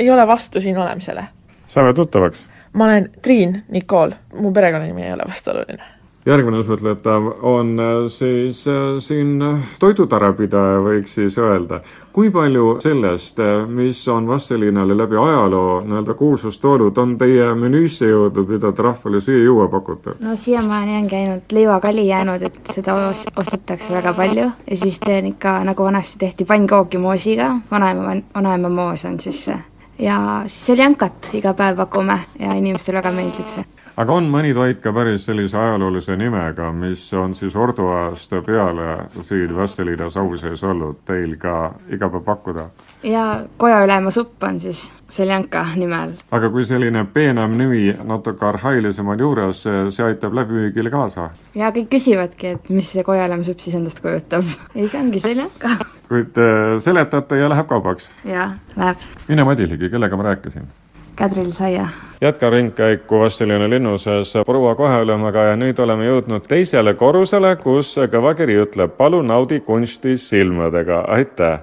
ei 0.00 0.10
ole 0.10 0.26
vastu 0.26 0.60
siin 0.60 0.78
olemisele. 0.78 1.26
saame 1.66 1.94
tuttavaks? 1.94 2.46
Ma 2.72 2.84
olen 2.84 3.10
Triin 3.22 3.62
Nikool, 3.68 4.14
mu 4.40 4.52
perekonnanimi 4.52 5.06
ei 5.06 5.12
ole 5.12 5.28
vastuoluline 5.28 6.02
järgmine 6.26 6.62
suhtletav 6.62 7.22
on 7.42 7.80
äh, 7.80 7.86
siis 8.08 8.68
äh, 8.68 8.74
siin 8.98 9.42
äh, 9.42 9.58
toidutarepidaja, 9.78 10.78
võiks 10.84 11.14
siis 11.14 11.38
öelda. 11.38 11.80
kui 12.12 12.30
palju 12.30 12.76
sellest, 12.80 13.38
mis 13.72 14.08
on 14.08 14.26
Vastseliinale 14.28 14.96
läbi 14.96 15.16
ajaloo 15.16 15.80
nii-öelda 15.80 16.14
kuulsust 16.14 16.60
toonud, 16.60 16.98
on 16.98 17.16
teie 17.18 17.46
menüüsse 17.54 18.10
jõudnud, 18.10 18.50
mida 18.52 18.72
te 18.72 18.82
rahvale 18.82 19.20
süüa-juua 19.20 19.68
pakute? 19.72 20.14
no 20.20 20.36
siiamaani 20.36 20.96
ongi 21.00 21.16
ainult 21.16 21.52
leivakalli 21.52 22.06
jäänud, 22.06 22.46
et 22.46 22.72
seda 22.74 22.94
ostetakse 23.36 23.94
väga 23.94 24.12
palju. 24.12 24.50
Ja 24.70 24.76
siis 24.76 25.00
teen 25.00 25.32
ikka, 25.32 25.58
nagu 25.64 25.84
vanasti 25.84 26.18
tehti, 26.26 26.44
pannkooki 26.44 27.00
moosiga, 27.00 27.54
vanaema, 27.70 28.16
vanaema 28.34 28.68
moos 28.68 29.04
on 29.08 29.20
siis 29.20 29.44
see 29.48 29.58
ja 30.02 30.18
siis 30.46 30.72
seljankat 30.72 31.30
iga 31.38 31.54
päev 31.54 31.78
pakume 31.84 32.18
ja 32.38 32.56
inimestele 32.58 33.00
väga 33.00 33.14
meeldib 33.14 33.54
see 33.54 33.64
aga 33.96 34.14
on 34.14 34.28
mõni 34.32 34.52
toit 34.56 34.80
ka 34.82 34.92
päris 34.94 35.26
sellise 35.28 35.58
ajaloolise 35.58 36.16
nimega, 36.16 36.70
mis 36.72 37.04
on 37.18 37.34
siis 37.36 37.56
orduajast 37.56 38.32
peale 38.46 38.96
siin 39.20 39.52
Vastseliina 39.56 40.08
sau 40.10 40.32
sees 40.40 40.64
olnud 40.64 41.02
teil 41.08 41.36
ka 41.40 41.74
iga 41.92 42.08
päev 42.08 42.24
pakkuda? 42.26 42.66
ja 43.02 43.42
kojaülema 43.56 44.10
supp 44.10 44.42
on 44.48 44.60
siis 44.60 44.86
seljanka 45.12 45.66
nime 45.76 45.96
all. 45.96 46.16
aga 46.32 46.50
kui 46.50 46.64
selline 46.64 47.04
peenem 47.12 47.56
nimi 47.58 47.92
natuke 48.04 48.46
arhailisem 48.48 49.08
on 49.08 49.20
juures, 49.20 49.66
see 49.66 50.06
aitab 50.06 50.36
läbimüügile 50.40 50.90
kaasa? 50.90 51.28
ja 51.54 51.72
kõik 51.74 51.92
küsivadki, 51.92 52.56
et 52.56 52.70
mis 52.72 52.92
see 52.96 53.04
kojaülema 53.04 53.44
supp 53.44 53.60
siis 53.60 53.76
endast 53.76 54.00
kujutab. 54.00 54.46
ei, 54.76 54.88
see 54.88 55.00
ongi 55.00 55.20
seljanka. 55.20 55.76
Kuid 56.08 56.38
äh, 56.38 56.78
seletate 56.78 57.38
ja 57.38 57.48
läheb 57.52 57.68
kaubaks? 57.68 58.10
jaa, 58.24 58.52
läheb. 58.76 59.04
mine 59.28 59.44
Madiligi, 59.44 59.90
kellega 59.90 60.16
ma 60.16 60.22
rääkisin? 60.22 60.68
Kadril 61.14 61.50
Saia. 61.50 61.88
jätka 62.20 62.50
ringkäiku 62.50 63.20
Vastseliina 63.20 63.70
linnuses 63.70 64.32
proua 64.46 64.74
Koheülemaga 64.74 65.44
ja 65.50 65.56
nüüd 65.56 65.78
oleme 65.82 66.06
jõudnud 66.06 66.46
teisele 66.48 66.94
korrusele, 66.94 67.56
kus 67.56 67.94
kõvakiri 68.10 68.56
ütleb 68.64 68.96
palun 68.96 69.26
naudi 69.28 69.60
kunsti 69.60 70.16
silmadega, 70.18 71.04
aitäh 71.08 71.60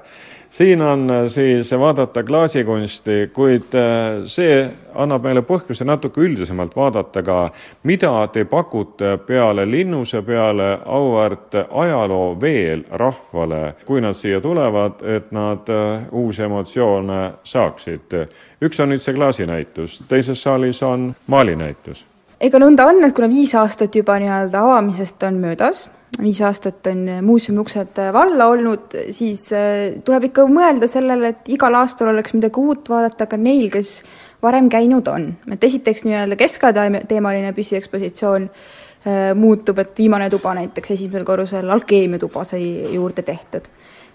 siin 0.50 0.82
on 0.82 1.10
äh, 1.10 1.28
siis 1.28 1.72
vaadata 1.72 2.24
klaasikunsti, 2.24 3.30
kuid 3.34 3.74
äh, 3.76 4.26
see 4.26 4.70
annab 4.96 5.24
meile 5.24 5.44
põhjuse 5.46 5.86
natuke 5.86 6.22
üldisemalt 6.22 6.76
vaadata 6.76 7.24
ka, 7.24 7.38
mida 7.84 8.12
te 8.34 8.46
pakute 8.50 9.18
peale 9.28 9.66
linnuse 9.70 10.22
peale 10.22 10.72
auväärt 10.86 11.56
ajaloo 11.70 12.34
veel 12.42 12.84
rahvale, 12.92 13.76
kui 13.86 14.02
nad 14.02 14.18
siia 14.18 14.42
tulevad, 14.42 15.04
et 15.04 15.32
nad 15.32 15.70
äh, 15.70 16.08
uusi 16.12 16.44
emotsioone 16.44 17.22
saaksid. 17.44 18.18
üks 18.62 18.80
on 18.80 18.90
nüüd 18.90 19.04
see 19.06 19.14
klaasinäitus, 19.14 20.02
teises 20.10 20.44
saalis 20.44 20.84
on 20.84 21.14
maalinäitus 21.28 22.06
ega 22.40 22.60
nõnda 22.60 22.86
on, 22.88 23.04
et 23.04 23.16
kuna 23.16 23.28
viis 23.30 23.54
aastat 23.56 23.96
juba 23.96 24.16
nii-öelda 24.20 24.62
avamisest 24.64 25.24
on 25.28 25.40
möödas, 25.44 25.90
viis 26.18 26.40
aastat 26.42 26.88
on 26.90 27.06
muuseumi 27.26 27.62
uksed 27.62 28.00
valla 28.14 28.50
olnud, 28.52 28.96
siis 29.14 29.46
äh, 29.56 30.00
tuleb 30.06 30.30
ikka 30.30 30.48
mõelda 30.50 30.90
sellele, 30.90 31.34
et 31.34 31.52
igal 31.54 31.78
aastal 31.80 32.12
oleks 32.14 32.34
midagi 32.36 32.62
uut 32.62 32.90
vaadata 32.90 33.28
ka 33.30 33.38
neil, 33.38 33.70
kes 33.74 34.02
varem 34.42 34.70
käinud 34.72 35.08
on. 35.12 35.30
et 35.52 35.64
esiteks 35.64 36.06
nii-öelda 36.08 36.40
keskaja 36.40 36.90
teemaline 37.08 37.54
püsiekspositsioon 37.54 38.50
äh, 38.50 39.30
muutub, 39.36 39.80
et 39.80 39.94
viimane 39.98 40.30
tuba 40.30 40.56
näiteks 40.58 40.96
esimesel 40.98 41.28
korrusel 41.28 41.70
alkeemiatuba 41.70 42.44
sai 42.44 42.96
juurde 42.96 43.22
tehtud. 43.22 43.70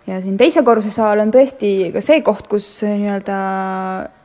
ja 0.06 0.20
siin 0.20 0.36
teise 0.36 0.62
korruse 0.62 0.90
saal 0.90 1.22
on 1.22 1.32
tõesti 1.32 1.92
ka 1.94 2.02
see 2.04 2.20
koht, 2.26 2.48
kus 2.50 2.68
nii-öelda 2.82 3.38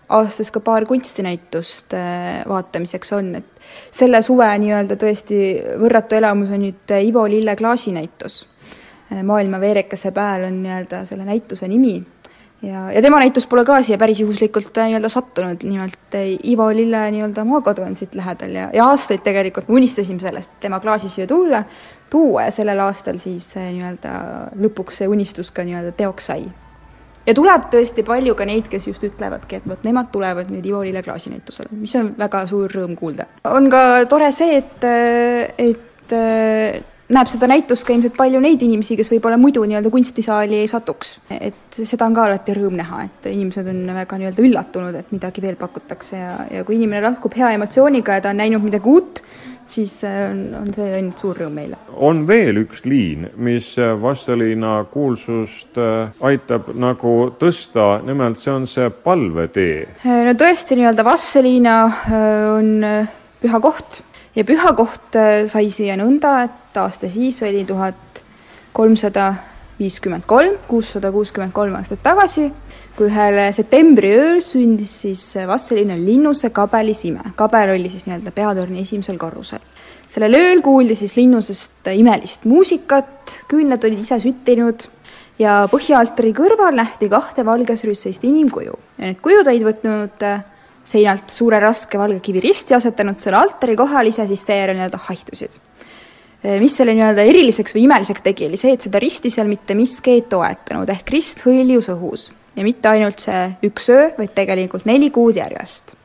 aastas 0.09 0.51
ka 0.51 0.59
paar 0.59 0.85
kunstinäitust 0.89 1.93
äh, 1.93 2.43
vaatamiseks 2.49 3.13
on, 3.13 3.33
et 3.35 3.45
selle 3.91 4.21
suve 4.25 4.47
nii-öelda 4.61 4.97
tõesti 4.99 5.41
võrratu 5.81 6.17
elamus 6.17 6.53
on 6.53 6.63
nüüd 6.65 6.95
Ivo 6.99 7.27
Lille 7.29 7.55
klaasinäitus. 7.55 8.45
maailma 9.23 9.59
veerekese 9.59 10.11
pääl 10.11 10.43
on 10.45 10.63
nii-öelda 10.63 11.05
selle 11.05 11.25
näituse 11.25 11.67
nimi. 11.67 12.03
Ja, 12.61 12.91
ja 12.91 13.01
tema 13.01 13.19
näitus 13.19 13.47
pole 13.47 13.63
ka 13.65 13.77
siia 13.81 13.97
päris 13.97 14.19
juhuslikult 14.19 14.77
äh, 14.77 14.89
nii-öelda 14.89 15.09
sattunud, 15.09 15.63
nimelt 15.63 16.15
äh, 16.15 16.33
Ivo 16.43 16.67
Lille 16.75 17.05
nii-öelda 17.11 17.45
maakodu 17.47 17.81
on 17.81 17.95
siit 17.95 18.15
lähedal 18.15 18.51
ja, 18.51 18.69
ja 18.73 18.87
aastaid 18.91 19.23
tegelikult 19.23 19.69
me 19.69 19.79
unistasime 19.79 20.19
sellest, 20.19 20.57
tema 20.59 20.79
klaasi 20.83 21.09
siia 21.09 21.27
tulla, 21.27 21.63
tuua 22.09 22.49
ja 22.49 22.51
sellel 22.51 22.81
aastal 22.83 23.17
siis 23.17 23.53
äh, 23.57 23.69
nii-öelda 23.71 24.15
lõpuks 24.59 24.99
see 24.99 25.07
unistus 25.07 25.53
ka 25.55 25.63
nii-öelda 25.63 25.95
teoks 26.01 26.27
sai 26.33 26.49
ja 27.25 27.35
tuleb 27.35 27.69
tõesti 27.73 28.05
palju 28.07 28.35
ka 28.35 28.47
neid, 28.49 28.69
kes 28.71 28.87
just 28.87 29.03
ütlevadki, 29.05 29.59
et 29.59 29.67
vot 29.69 29.83
nemad 29.87 30.11
tulevad 30.13 30.51
nüüd 30.53 30.65
Ivo 30.65 30.83
Lille 30.85 31.03
klaasinäitusele, 31.05 31.73
mis 31.79 31.95
on 31.99 32.13
väga 32.19 32.45
suur 32.49 32.71
rõõm 32.71 32.95
kuulda. 32.99 33.27
on 33.49 33.69
ka 33.69 34.05
tore 34.09 34.31
see, 34.35 34.61
et, 34.61 34.87
et 35.57 36.15
näeb 37.09 37.29
seda 37.29 37.49
näitust 37.49 37.85
ka 37.87 37.93
ilmselt 37.93 38.15
palju 38.17 38.41
neid 38.43 38.61
inimesi, 38.65 38.97
kes 38.99 39.09
võib-olla 39.13 39.37
muidu 39.41 39.63
nii-öelda 39.65 39.89
kunstisaali 39.93 40.59
ei 40.61 40.67
satuks. 40.69 41.17
et 41.33 41.79
seda 41.81 42.05
on 42.05 42.15
ka 42.17 42.27
alati 42.27 42.55
rõõm 42.57 42.77
näha, 42.77 43.03
et 43.07 43.29
inimesed 43.33 43.67
on 43.71 43.81
väga 43.95 44.19
nii-öelda 44.21 44.45
üllatunud, 44.45 44.95
et 44.99 45.11
midagi 45.15 45.41
veel 45.41 45.57
pakutakse 45.59 46.17
ja, 46.17 46.35
ja 46.53 46.63
kui 46.63 46.77
inimene 46.77 47.01
lahkub 47.07 47.35
hea 47.37 47.51
emotsiooniga 47.57 48.19
ja 48.19 48.25
ta 48.25 48.33
on 48.33 48.41
näinud 48.43 48.65
midagi 48.65 48.89
uut, 48.89 49.23
siis 49.71 50.03
äh, 50.03 50.31
on, 50.31 50.39
on 50.61 50.73
see 50.73 50.87
ainult 50.93 51.21
suur 51.21 51.37
rõõm 51.37 51.55
meile. 51.59 51.79
on 51.93 52.23
veel 52.27 52.61
üks 52.63 52.83
liin, 52.87 53.27
mis 53.41 53.71
äh, 53.81 53.93
Vastseliina 54.01 54.79
kuulsust 54.91 55.77
äh, 55.79 56.11
aitab 56.31 56.71
nagu 56.73 57.15
tõsta, 57.39 57.99
nimelt 58.05 58.39
see 58.41 58.53
on 58.53 58.67
see 58.69 58.89
palvetee. 59.05 59.87
no 60.05 60.35
tõesti, 60.39 60.79
nii-öelda 60.79 61.05
Vastseliina 61.07 61.75
on 62.55 62.71
püha 63.41 63.61
koht 63.63 64.01
ja 64.35 64.45
püha 64.47 64.73
koht 64.77 65.19
sai 65.51 65.69
siia 65.73 65.97
nõnda, 65.99 66.39
et 66.47 66.79
aasta 66.79 67.09
siis 67.11 67.41
oli 67.45 67.65
tuhat 67.67 68.23
kolmsada 68.73 69.33
viiskümmend 69.79 70.25
kolm, 70.27 70.57
kuussada 70.67 71.11
kuuskümmend 71.11 71.55
kolm 71.55 71.77
aastat 71.79 72.03
tagasi 72.03 72.49
kui 72.97 73.07
ühel 73.07 73.39
septembri 73.55 74.11
ööl 74.17 74.39
sündis 74.43 74.93
siis 75.05 75.23
Vastseliina 75.47 75.97
linnuse 75.99 76.49
kabelis 76.55 77.05
ime. 77.07 77.33
kabel 77.35 77.75
oli 77.75 77.89
siis 77.89 78.05
nii-öelda 78.07 78.33
peatorni 78.35 78.81
esimesel 78.81 79.17
korrusel. 79.17 79.61
sellel 80.07 80.35
ööl 80.35 80.61
kuuldi 80.61 80.95
siis 80.95 81.15
linnusest 81.15 81.91
imelist 81.93 82.45
muusikat, 82.45 83.43
küünlad 83.47 83.83
olid 83.85 84.03
ise 84.03 84.19
süttinud 84.19 84.87
ja 85.39 85.63
põhjaaltari 85.71 86.33
kõrval 86.35 86.75
nähti 86.75 87.09
kahte 87.11 87.45
valges 87.47 87.85
rüsseist 87.87 88.25
inimkuju 88.27 88.75
ja 88.97 89.05
need 89.05 89.21
kujud 89.23 89.47
olid 89.47 89.65
võtnud 89.69 90.27
äh, 90.27 90.43
seinalt 90.89 91.31
suure 91.31 91.59
raske 91.61 91.99
valge 91.99 92.19
kiviristi, 92.25 92.75
asetanud 92.75 93.19
selle 93.21 93.39
altari 93.39 93.75
kohal, 93.79 94.09
ise 94.09 94.25
siis 94.27 94.43
seejärel 94.47 94.79
nii-öelda 94.79 94.99
haihtusid. 95.05 95.55
Äh, 96.43 96.57
mis 96.59 96.75
selle 96.75 96.95
nii-öelda 96.97 97.23
eriliseks 97.29 97.77
või 97.77 97.85
imeliseks 97.85 98.25
tegi, 98.25 98.49
oli 98.49 98.59
see, 98.59 98.73
et 98.75 98.89
seda 98.89 98.99
risti 98.99 99.31
seal 99.33 99.47
mitte 99.47 99.77
miski 99.77 100.17
ei 100.17 100.25
toetanud, 100.27 100.89
ehk 100.91 101.15
rist 101.15 101.45
hõljus 101.47 101.91
õhus 101.95 102.29
ja 102.55 102.63
mitte 102.63 102.89
ainult 102.89 103.19
see 103.23 103.45
üks 103.69 103.89
öö, 103.93 104.09
vaid 104.17 104.33
tegelikult 104.35 104.85
neli 104.89 105.09
kuud 105.13 105.37
järjest. 105.39 105.95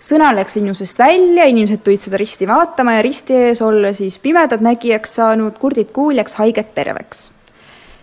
sõna 0.00 0.34
läks 0.36 0.56
linnusest 0.58 0.98
välja, 0.98 1.46
inimesed 1.48 1.84
tulid 1.84 2.02
seda 2.02 2.20
risti 2.20 2.48
vaatama 2.48 2.98
ja 2.98 3.02
risti 3.02 3.36
ees 3.48 3.62
olla 3.62 3.92
siis 3.94 4.18
pimedad 4.18 4.60
nägijaks 4.60 5.14
saanud, 5.20 5.58
kurdid 5.58 5.92
kuuljaks, 5.92 6.34
haiged 6.34 6.74
terveks. 6.74 7.30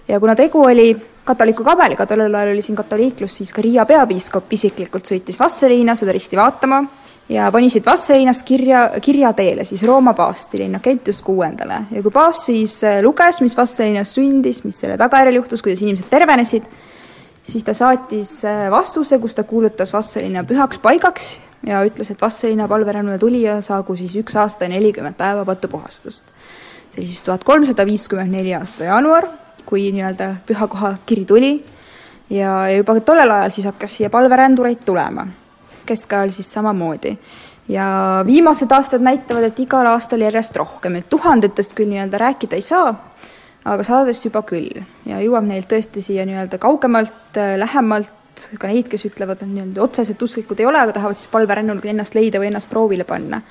ja 0.07 0.19
kuna 0.19 0.35
tegu 0.35 0.63
oli 0.63 0.95
katoliku 1.23 1.63
kabeliga, 1.63 2.05
tollel 2.05 2.35
ajal 2.35 2.53
oli 2.55 2.61
siin 2.61 2.75
katoliiklus, 2.75 3.35
siis 3.35 3.53
ka 3.53 3.61
Riia 3.61 3.85
peapiiskop 3.85 4.53
isiklikult 4.53 5.05
sõitis 5.05 5.39
Vasseliina 5.39 5.95
seda 5.95 6.11
risti 6.11 6.37
vaatama 6.37 6.83
ja 7.29 7.51
pani 7.51 7.69
siit 7.69 7.85
Vasseliinast 7.85 8.43
kirja, 8.45 8.89
kirja 9.01 9.33
teele 9.33 9.65
siis 9.65 9.83
Rooma 9.83 10.13
paavstile 10.13 10.65
Innocentius 10.65 11.21
kuuendale 11.21 11.83
ja 11.91 12.01
kui 12.01 12.11
paavst 12.11 12.49
siis 12.49 12.79
luges, 13.01 13.41
mis 13.41 13.57
Vasseliinas 13.57 14.15
sündis, 14.17 14.63
mis 14.63 14.79
selle 14.79 14.97
tagajärjel 14.97 15.39
juhtus, 15.41 15.61
kuidas 15.61 15.81
inimesed 15.81 16.09
tervenesid, 16.09 16.65
siis 17.43 17.63
ta 17.63 17.73
saatis 17.73 18.45
äh, 18.45 18.69
vastuse, 18.71 19.19
kus 19.19 19.35
ta 19.35 19.43
kuulutas 19.43 19.93
Vastseliina 19.93 20.43
pühaks 20.43 20.79
paigaks 20.81 21.39
ja 21.67 21.83
ütles, 21.85 22.11
et 22.11 22.21
Vastseliina 22.21 22.67
palverännule 22.67 23.17
tulija 23.19 23.59
saagu 23.65 23.95
siis 23.97 24.15
üks 24.21 24.35
aasta 24.37 24.65
ja 24.65 24.75
nelikümmend 24.75 25.17
päeva 25.17 25.45
patupuhastust. 25.45 26.23
see 26.91 27.01
oli 27.01 27.07
siis 27.07 27.23
tuhat 27.23 27.43
kolmsada 27.43 27.85
viiskümmend 27.85 28.31
neli 28.35 28.55
aasta 28.55 28.83
jaanuar, 28.83 29.27
kui 29.65 29.91
nii-öelda 29.91 30.35
pühakoha 30.45 30.95
kiri 31.05 31.25
tuli 31.25 31.53
ja, 32.29 32.69
juba 32.69 32.99
tollel 32.99 33.31
ajal 33.31 33.51
siis 33.51 33.69
hakkas 33.69 33.97
siia 33.97 34.09
palverändureid 34.09 34.83
tulema. 34.85 35.27
keskajal 35.85 36.31
siis 36.31 36.53
samamoodi. 36.53 37.17
ja 37.67 37.85
viimased 38.25 38.71
aastad 38.71 39.01
näitavad, 39.01 39.43
et 39.43 39.59
igal 39.59 39.85
aastal 39.85 40.21
järjest 40.21 40.55
rohkem, 40.55 40.95
et 40.95 41.09
tuhandetest 41.09 41.73
küll 41.73 41.89
nii-öelda 41.89 42.17
rääkida 42.17 42.55
ei 42.55 42.61
saa 42.61 43.10
aga 43.65 43.83
sadadest 43.85 44.25
juba 44.25 44.41
küll 44.47 44.71
ja 45.05 45.19
jõuab 45.21 45.45
neilt 45.45 45.69
tõesti 45.69 46.01
siia 46.03 46.25
nii-öelda 46.25 46.57
kaugemalt, 46.61 47.37
äh, 47.37 47.53
lähemalt, 47.61 48.47
ka 48.57 48.69
neid, 48.71 48.87
kes 48.89 49.05
ütlevad, 49.11 49.43
et 49.43 49.51
nii-öelda 49.51 49.83
otseselt 49.83 50.21
usklikud 50.21 50.59
ei 50.61 50.65
ole, 50.65 50.81
aga 50.81 50.95
tahavad 50.95 51.19
siis 51.19 51.29
palverännul 51.31 51.83
ennast 51.91 52.17
leida 52.17 52.41
või 52.41 52.49
ennast 52.49 52.69
proovile 52.71 53.05
panna. 53.05 53.41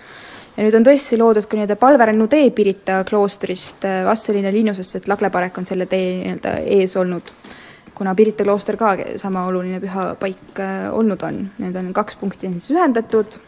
ja 0.57 0.65
nüüd 0.65 0.75
on 0.75 0.85
tõesti 0.85 1.19
loodud 1.19 1.47
ka 1.47 1.57
nii-öelda 1.57 1.77
palverännu 1.79 2.27
tee 2.29 2.51
Pirita 2.51 3.05
kloostrist 3.07 3.85
äh, 3.87 4.03
Vastseliina 4.05 4.51
linnusesse, 4.53 4.99
et 4.99 5.09
Lagleparek 5.09 5.59
on 5.59 5.67
selle 5.67 5.87
tee 5.87 6.25
nii-öelda 6.25 6.57
ees 6.79 6.97
olnud, 6.97 7.31
kuna 7.95 8.15
Pirita 8.15 8.45
klooster 8.45 8.77
ka 8.81 8.97
sama 9.17 9.47
oluline 9.47 9.81
pühapaik 9.81 10.59
äh, 10.59 10.91
olnud 10.91 11.23
on. 11.23 11.45
Need 11.59 11.77
on 11.77 11.93
kaks 11.95 12.19
punkti 12.19 12.51
siis 12.51 12.73
ühendatud, 12.75 13.39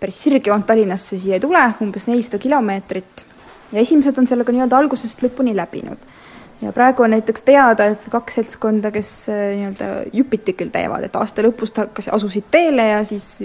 päris 0.00 0.24
sirgjoont 0.24 0.66
Tallinnasse 0.66 1.18
siia 1.18 1.36
ei 1.36 1.44
tule, 1.44 1.64
umbes 1.84 2.08
nelisada 2.08 2.38
kilomeetrit 2.38 3.27
ja 3.72 3.80
esimesed 3.80 4.18
on 4.18 4.28
sellega 4.28 4.54
nii-öelda 4.54 4.78
algusest 4.78 5.22
lõpuni 5.24 5.54
läbinud. 5.56 6.08
ja 6.62 6.72
praegu 6.74 7.02
on 7.02 7.12
näiteks 7.14 7.42
teada, 7.46 7.84
et 7.92 8.08
kaks 8.10 8.38
seltskonda, 8.40 8.90
kes 8.94 9.10
äh, 9.32 9.44
nii-öelda 9.56 9.90
jupiti 10.12 10.54
küll 10.58 10.72
teevad, 10.74 11.06
et 11.06 11.16
aasta 11.16 11.44
lõpust 11.46 11.78
hakkas, 11.78 12.10
asusid 12.12 12.48
teele 12.50 12.88
ja 12.88 13.04
siis 13.06 13.36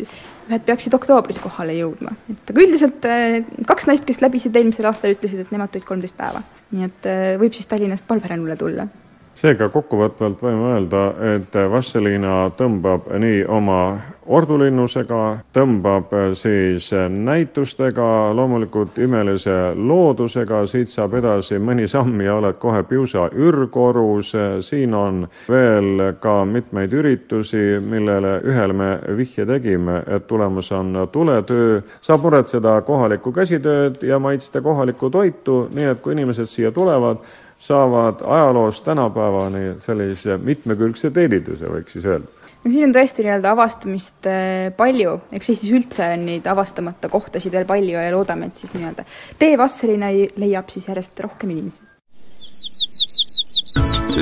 ühed 0.49 0.65
peaksid 0.65 0.93
oktoobris 0.93 1.39
kohale 1.43 1.77
jõudma. 1.77 2.15
et 2.31 2.49
aga 2.49 2.65
üldiselt 2.65 3.05
äh, 3.09 3.39
kaks 3.67 3.87
naist, 3.91 4.07
kes 4.09 4.21
läbisid 4.23 4.55
eelmisel 4.55 4.89
aastal, 4.89 5.15
ütlesid, 5.15 5.45
et 5.45 5.53
nemad 5.55 5.71
tulid 5.71 5.87
kolmteist 5.87 6.17
päeva. 6.17 6.43
nii 6.71 6.89
et 6.89 7.09
äh, 7.09 7.23
võib 7.41 7.55
siis 7.55 7.69
Tallinnast 7.69 8.07
palverännule 8.07 8.57
tulla 8.57 8.87
seega 9.33 9.69
kokkuvõtvalt 9.73 10.41
võime 10.45 10.75
öelda, 10.75 11.07
et 11.33 11.55
Vastseliina 11.71 12.51
tõmbab 12.57 13.07
nii 13.17 13.39
oma 13.49 13.79
ordulinnusega, 14.25 15.21
tõmbab 15.53 16.11
siis 16.37 16.89
näitustega, 17.09 18.33
loomulikult 18.35 18.97
imelise 19.03 19.73
loodusega, 19.75 20.63
siit 20.69 20.91
saab 20.91 21.17
edasi 21.19 21.59
mõni 21.59 21.87
samm 21.91 22.21
ja 22.23 22.37
oled 22.39 22.57
kohe 22.61 22.83
Piusa 22.87 23.27
ürgkorus, 23.35 24.33
siin 24.65 24.93
on 24.97 25.23
veel 25.49 26.13
ka 26.21 26.43
mitmeid 26.45 26.93
üritusi, 26.93 27.79
millele 27.79 28.37
ühel 28.47 28.75
me 28.77 28.91
vihje 29.17 29.45
tegime, 29.49 30.01
et 30.07 30.27
tulemas 30.27 30.71
on 30.71 31.07
tuletöö, 31.11 31.81
saab 32.01 32.23
muretseda 32.23 32.79
kohalikku 32.81 33.31
käsitööd 33.31 34.03
ja 34.07 34.19
maitsta 34.19 34.61
kohalikku 34.61 35.09
toitu, 35.09 35.67
nii 35.73 35.91
et 35.91 36.01
kui 36.03 36.15
inimesed 36.15 36.51
siia 36.51 36.71
tulevad, 36.71 37.23
saavad 37.63 38.23
ajaloost 38.25 38.83
tänapäevani 38.85 39.75
sellise 39.77 40.37
mitmekülgse 40.37 41.11
teeninduse, 41.11 41.69
võiks 41.71 41.95
siis 41.95 42.07
öelda 42.07 42.42
no 42.63 42.71
siin 42.71 42.87
on 42.87 42.95
tõesti 42.95 43.25
nii-öelda 43.25 43.53
avastamist 43.55 44.29
äh, 44.29 44.69
palju, 44.77 45.17
eks 45.35 45.51
Eestis 45.53 45.73
üldse 45.75 46.07
on 46.15 46.25
neid 46.29 46.47
avastamata 46.49 47.11
kohtasid 47.11 47.53
veel 47.55 47.67
palju 47.69 47.97
ja 47.97 48.13
loodame, 48.15 48.49
et 48.49 48.61
siis 48.61 48.73
nii-öelda 48.75 49.05
tee 49.39 49.57
Vastseliina 49.59 50.11
leiab 50.41 50.71
siis 50.73 50.87
järjest 50.91 51.19
rohkem 51.25 51.55
inimesi. 51.55 51.83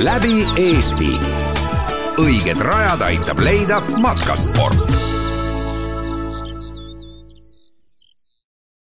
läbi 0.02 0.42
Eesti. 0.58 1.14
õiged 2.22 2.60
rajad 2.60 3.08
aitab 3.08 3.40
leida 3.40 3.80
matkasport 4.00 5.11